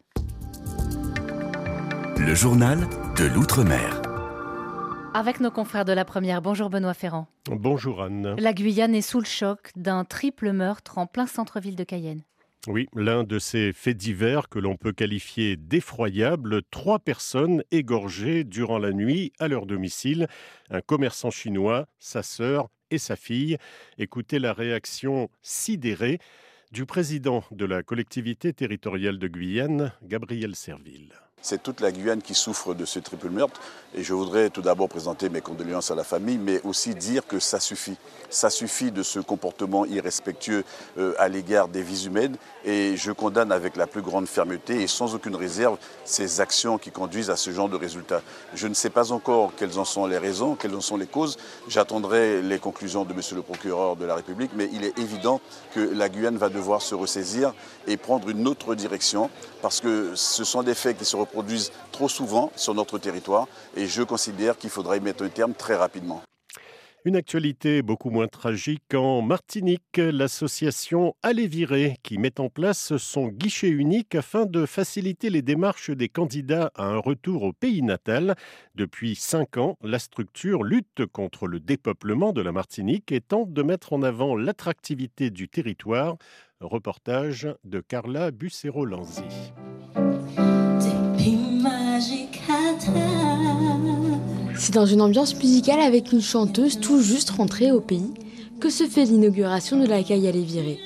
Le 2.18 2.34
journal 2.34 2.80
de 3.18 3.26
l'Outre-mer 3.26 4.05
avec 5.16 5.40
nos 5.40 5.50
confrères 5.50 5.86
de 5.86 5.94
la 5.94 6.04
première. 6.04 6.42
Bonjour 6.42 6.70
Benoît 6.70 6.94
Ferrand. 6.94 7.28
Bonjour 7.50 8.04
Anne. 8.04 8.36
La 8.38 8.52
Guyane 8.52 8.94
est 8.94 9.02
sous 9.02 9.20
le 9.20 9.26
choc 9.26 9.72
d'un 9.78 10.04
triple 10.04 10.52
meurtre 10.52 10.98
en 10.98 11.08
plein 11.08 11.26
centre-ville 11.26 11.78
de 11.78 11.86
Cayenne. 11.86 12.22
Oui, 12.68 12.90
l'un 12.94 13.24
de 13.24 13.40
ces 13.40 13.72
faits 13.72 13.96
divers 13.96 14.50
que 14.50 14.60
l'on 14.60 14.76
peut 14.76 14.92
qualifier 14.92 15.56
d'effroyable, 15.56 16.64
trois 16.70 17.00
personnes 17.00 17.64
égorgées 17.72 18.44
durant 18.44 18.78
la 18.78 18.92
nuit 18.92 19.32
à 19.40 19.48
leur 19.48 19.66
domicile, 19.66 20.28
un 20.70 20.82
commerçant 20.82 21.32
chinois, 21.32 21.88
sa 21.98 22.22
sœur 22.22 22.68
et 22.92 22.98
sa 22.98 23.16
fille. 23.16 23.58
Écoutez 23.98 24.38
la 24.38 24.52
réaction 24.52 25.30
sidérée 25.42 26.20
du 26.74 26.86
président 26.86 27.44
de 27.52 27.64
la 27.64 27.84
collectivité 27.84 28.52
territoriale 28.52 29.18
de 29.18 29.30
Guyane, 29.30 29.94
Gabriel 30.04 30.56
Serville. 30.56 31.14
C'est 31.46 31.62
toute 31.62 31.80
la 31.80 31.92
Guyane 31.92 32.24
qui 32.24 32.34
souffre 32.34 32.74
de 32.74 32.86
ce 32.86 32.98
triple 32.98 33.30
meurtre. 33.30 33.62
Et 33.94 34.02
je 34.02 34.16
voudrais 34.16 34.50
tout 34.50 34.64
d'abord 34.64 34.90
présenter 34.90 35.30
mes 35.30 35.42
condoléances 35.42 35.92
à 35.92 35.96
la 35.96 36.04
famille, 36.04 36.40
mais 36.40 36.60
aussi 36.64 36.96
dire 36.96 37.28
que 37.28 37.38
ça 37.38 37.60
suffit. 37.60 37.98
Ça 38.32 38.50
suffit 38.50 38.90
de 38.90 39.04
ce 39.04 39.20
comportement 39.20 39.86
irrespectueux 39.86 40.64
euh, 40.98 41.14
à 41.20 41.28
l'égard 41.28 41.68
des 41.68 41.84
vies 41.84 42.08
humaines. 42.08 42.36
Et 42.66 42.98
je 42.98 43.12
condamne 43.12 43.52
avec 43.52 43.76
la 43.76 43.86
plus 43.86 44.02
grande 44.02 44.28
fermeté 44.28 44.82
et 44.82 44.88
sans 44.88 45.14
aucune 45.14 45.36
réserve 45.36 45.78
ces 46.04 46.42
actions 46.42 46.80
qui 46.80 46.90
conduisent 46.90 47.30
à 47.30 47.36
ce 47.36 47.52
genre 47.52 47.70
de 47.70 47.78
résultats. 47.78 48.24
Je 48.56 48.66
ne 48.66 48.74
sais 48.74 48.90
pas 48.90 49.12
encore 49.12 49.54
quelles 49.56 49.78
en 49.78 49.86
sont 49.86 50.08
les 50.08 50.18
raisons, 50.18 50.56
quelles 50.56 50.74
en 50.74 50.82
sont 50.82 50.98
les 50.98 51.06
causes. 51.06 51.38
J'attendrai 51.68 52.42
les 52.42 52.58
conclusions 52.58 53.06
de 53.06 53.14
Monsieur 53.14 53.36
le 53.36 53.44
procureur 53.44 53.98
de 53.98 54.06
la 54.06 54.16
République, 54.16 54.50
mais 54.56 54.68
il 54.74 54.84
est 54.84 54.98
évident 54.98 55.40
que 55.76 55.80
la 55.80 56.10
Guyane 56.10 56.38
va 56.38 56.50
devoir 56.50 56.82
se 56.82 56.96
ressaisir 56.96 57.54
et 57.86 57.98
prendre 57.98 58.30
une 58.30 58.48
autre 58.48 58.74
direction 58.74 59.30
parce 59.62 59.80
que 59.80 60.16
ce 60.16 60.44
sont 60.44 60.64
des 60.64 60.74
faits 60.74 60.98
qui 60.98 61.06
se 61.06 61.16
reproduisent 61.16 61.35
trop 61.92 62.10
souvent 62.10 62.52
sur 62.56 62.74
notre 62.74 62.98
territoire 62.98 63.48
et 63.76 63.88
je 63.88 64.04
considère 64.04 64.58
qu'il 64.58 64.70
faudra 64.70 64.98
y 64.98 65.00
mettre 65.00 65.24
un 65.24 65.30
terme 65.30 65.54
très 65.54 65.76
rapidement. 65.76 66.22
Une 67.06 67.18
actualité 67.18 67.84
beaucoup 67.84 68.10
moins 68.10 68.28
tragique 68.28 68.96
en 68.96 69.22
Martinique, 69.22 69.98
l'association 69.98 71.16
Allez 71.22 71.46
Virer 71.46 71.98
qui 72.02 72.18
met 72.18 72.40
en 72.40 72.50
place 72.50 72.98
son 72.98 73.28
guichet 73.28 73.70
unique 73.70 74.16
afin 74.16 74.48
de 74.48 74.66
faciliter 74.66 75.30
les 75.30 75.44
démarches 75.44 75.92
des 75.92 76.10
candidats 76.10 76.72
à 76.74 76.86
un 76.86 76.98
retour 76.98 77.44
au 77.44 77.54
pays 77.54 77.84
natal. 77.84 78.34
Depuis 78.74 79.16
cinq 79.16 79.58
ans, 79.58 79.78
la 79.84 80.00
structure 80.00 80.64
lutte 80.64 81.06
contre 81.06 81.46
le 81.46 81.60
dépeuplement 81.60 82.34
de 82.34 82.42
la 82.42 82.52
Martinique 82.52 83.12
et 83.12 83.22
tente 83.22 83.54
de 83.54 83.62
mettre 83.62 83.94
en 83.94 84.02
avant 84.02 84.36
l'attractivité 84.36 85.30
du 85.30 85.48
territoire. 85.48 86.16
Reportage 86.60 87.48
de 87.66 87.82
Carla 87.82 88.32
Bucero-Lanzi. 88.32 89.54
C'est 94.58 94.74
dans 94.74 94.86
une 94.86 95.02
ambiance 95.02 95.36
musicale 95.36 95.82
avec 95.82 96.12
une 96.12 96.22
chanteuse 96.22 96.80
tout 96.80 97.02
juste 97.02 97.32
rentrée 97.32 97.72
au 97.72 97.82
pays 97.82 98.14
que 98.60 98.70
se 98.70 98.86
fait 98.86 99.04
l'inauguration 99.04 99.80
de 99.80 99.86
la 99.86 100.02
Caille 100.02 100.28
à 100.28 100.32
Léviré. 100.32 100.80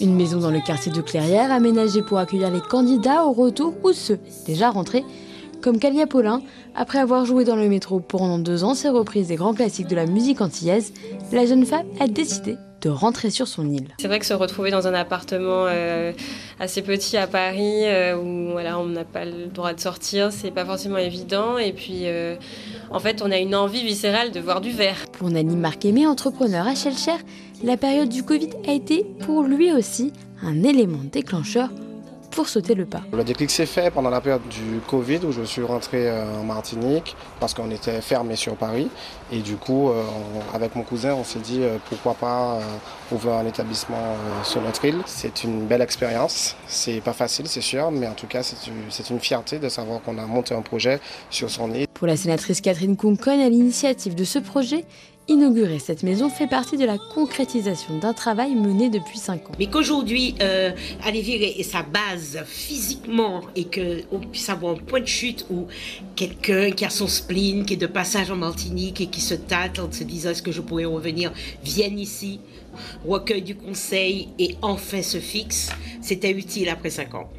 Une 0.00 0.14
maison 0.14 0.38
dans 0.38 0.50
le 0.50 0.60
quartier 0.60 0.92
de 0.92 1.00
Clairière 1.00 1.50
aménagée 1.50 2.02
pour 2.02 2.18
accueillir 2.18 2.50
les 2.50 2.60
candidats 2.60 3.24
au 3.24 3.32
retour 3.32 3.74
ou 3.82 3.92
ceux 3.92 4.18
déjà 4.46 4.70
rentrés, 4.70 5.04
comme 5.62 5.78
Calia 5.78 6.06
Paulin, 6.06 6.42
après 6.74 6.98
avoir 6.98 7.24
joué 7.24 7.44
dans 7.44 7.56
le 7.56 7.68
métro 7.68 8.00
pendant 8.00 8.38
deux 8.38 8.64
ans 8.64 8.74
ses 8.74 8.90
reprises 8.90 9.28
des 9.28 9.36
grands 9.36 9.54
classiques 9.54 9.88
de 9.88 9.96
la 9.96 10.06
musique 10.06 10.40
antillaise, 10.40 10.92
la 11.32 11.46
jeune 11.46 11.64
femme 11.64 11.86
a 12.00 12.06
décidé 12.06 12.56
de 12.84 12.90
rentrer 12.90 13.30
sur 13.30 13.48
son 13.48 13.68
île. 13.68 13.88
C'est 13.98 14.08
vrai 14.08 14.18
que 14.18 14.26
se 14.26 14.34
retrouver 14.34 14.70
dans 14.70 14.86
un 14.86 14.94
appartement 14.94 15.66
euh, 15.68 16.12
assez 16.60 16.82
petit 16.82 17.16
à 17.16 17.26
Paris, 17.26 17.84
euh, 17.84 18.16
où 18.16 18.52
voilà, 18.52 18.78
on 18.78 18.86
n'a 18.86 19.04
pas 19.04 19.24
le 19.24 19.46
droit 19.46 19.72
de 19.72 19.80
sortir, 19.80 20.30
c'est 20.32 20.50
pas 20.50 20.64
forcément 20.64 20.98
évident. 20.98 21.58
Et 21.58 21.72
puis, 21.72 22.02
euh, 22.04 22.36
en 22.90 23.00
fait, 23.00 23.22
on 23.22 23.30
a 23.30 23.38
une 23.38 23.54
envie 23.54 23.82
viscérale 23.82 24.32
de 24.32 24.40
voir 24.40 24.60
du 24.60 24.70
vert. 24.70 25.06
Pour 25.12 25.30
Nani 25.30 25.56
Marquemé, 25.56 26.06
entrepreneur 26.06 26.66
à 26.66 26.74
Shellcher, 26.74 27.16
la 27.62 27.76
période 27.76 28.10
du 28.10 28.22
Covid 28.22 28.50
a 28.68 28.72
été 28.72 29.04
pour 29.20 29.42
lui 29.42 29.72
aussi 29.72 30.12
un 30.42 30.62
élément 30.62 31.00
déclencheur 31.10 31.70
pour 32.34 32.48
sauter 32.48 32.74
le 32.74 32.84
pas. 32.84 33.00
Le 33.12 33.24
déclic 33.24 33.50
s'est 33.50 33.66
fait 33.66 33.90
pendant 33.90 34.10
la 34.10 34.20
période 34.20 34.46
du 34.48 34.80
Covid 34.86 35.20
où 35.24 35.32
je 35.32 35.42
suis 35.42 35.62
rentré 35.62 36.08
euh, 36.08 36.40
en 36.40 36.44
Martinique 36.44 37.16
parce 37.40 37.54
qu'on 37.54 37.70
était 37.70 38.00
fermé 38.00 38.36
sur 38.36 38.56
Paris. 38.56 38.88
Et 39.32 39.38
du 39.38 39.56
coup, 39.56 39.90
euh, 39.90 40.02
avec 40.52 40.74
mon 40.74 40.82
cousin, 40.82 41.14
on 41.14 41.24
s'est 41.24 41.38
dit 41.38 41.60
euh, 41.62 41.78
pourquoi 41.88 42.14
pas 42.14 42.58
ouvrir 43.10 43.34
un 43.34 43.46
établissement 43.46 44.16
sur 44.42 44.62
notre 44.62 44.84
île. 44.84 44.98
C'est 45.06 45.44
une 45.44 45.66
belle 45.66 45.82
expérience. 45.82 46.56
C'est 46.66 47.00
pas 47.00 47.12
facile, 47.12 47.46
c'est 47.46 47.60
sûr, 47.60 47.90
mais 47.90 48.06
en 48.06 48.14
tout 48.14 48.26
cas, 48.26 48.42
c'est 48.42 49.10
une 49.10 49.20
fierté 49.20 49.58
de 49.58 49.68
savoir 49.68 50.02
qu'on 50.02 50.18
a 50.18 50.26
monté 50.26 50.54
un 50.54 50.62
projet 50.62 51.00
sur 51.30 51.50
son 51.50 51.72
île. 51.72 51.86
Pour 51.94 52.06
la 52.06 52.16
sénatrice 52.16 52.60
Catherine 52.60 52.96
Kunkon, 52.96 53.44
à 53.44 53.48
l'initiative 53.48 54.14
de 54.14 54.24
ce 54.24 54.38
projet, 54.38 54.84
Inaugurer 55.26 55.78
cette 55.78 56.02
maison 56.02 56.28
fait 56.28 56.46
partie 56.46 56.76
de 56.76 56.84
la 56.84 56.98
concrétisation 56.98 57.98
d'un 57.98 58.12
travail 58.12 58.54
mené 58.54 58.90
depuis 58.90 59.16
5 59.16 59.48
ans. 59.48 59.52
Mais 59.58 59.68
qu'aujourd'hui, 59.68 60.34
euh, 60.42 60.70
virer 61.10 61.62
sa 61.62 61.82
base 61.82 62.42
physiquement 62.44 63.40
et 63.56 63.64
qu'on 63.64 64.18
puisse 64.18 64.50
avoir 64.50 64.74
un 64.74 64.76
point 64.76 65.00
de 65.00 65.06
chute 65.06 65.46
où 65.48 65.66
quelqu'un 66.14 66.72
qui 66.72 66.84
a 66.84 66.90
son 66.90 67.08
spleen, 67.08 67.64
qui 67.64 67.72
est 67.72 67.78
de 67.78 67.86
passage 67.86 68.30
en 68.30 68.36
Martinique 68.36 69.00
et 69.00 69.06
qui 69.06 69.22
se 69.22 69.32
tâte 69.32 69.78
en 69.78 69.90
se 69.90 70.04
disant 70.04 70.28
est-ce 70.28 70.42
que 70.42 70.52
je 70.52 70.60
pourrais 70.60 70.84
revenir, 70.84 71.32
vienne 71.62 71.98
ici, 71.98 72.40
recueille 73.06 73.42
du 73.42 73.56
conseil 73.56 74.28
et 74.38 74.56
enfin 74.62 75.02
se 75.02 75.18
fixe, 75.18 75.70
c'était 76.00 76.32
utile 76.32 76.68
après 76.68 76.90
5 76.90 77.14
ans. 77.14 77.30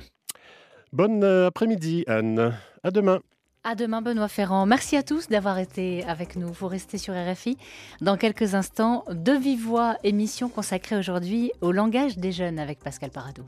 Bon 0.94 1.24
euh, 1.24 1.48
après-midi, 1.48 2.04
Anne. 2.08 2.54
À 2.84 2.92
demain. 2.92 3.20
À 3.68 3.74
demain, 3.74 4.04
Benoît 4.04 4.28
Ferrand. 4.28 4.68
Merci 4.68 4.96
à 4.96 5.02
tous 5.02 5.28
d'avoir 5.28 5.58
été 5.58 6.04
avec 6.06 6.36
nous. 6.36 6.54
Vous 6.54 6.68
restez 6.68 7.00
sur 7.00 7.16
RFI. 7.16 7.58
Dans 8.00 8.16
quelques 8.16 8.54
instants, 8.54 9.04
De 9.10 9.32
Vive 9.32 9.66
Voix, 9.66 9.98
émission 10.04 10.50
consacrée 10.50 10.96
aujourd'hui 10.96 11.52
au 11.62 11.72
langage 11.72 12.18
des 12.18 12.32
jeunes 12.32 12.60
avec 12.60 12.78
Pascal 12.80 13.10
Paradou. 13.10 13.44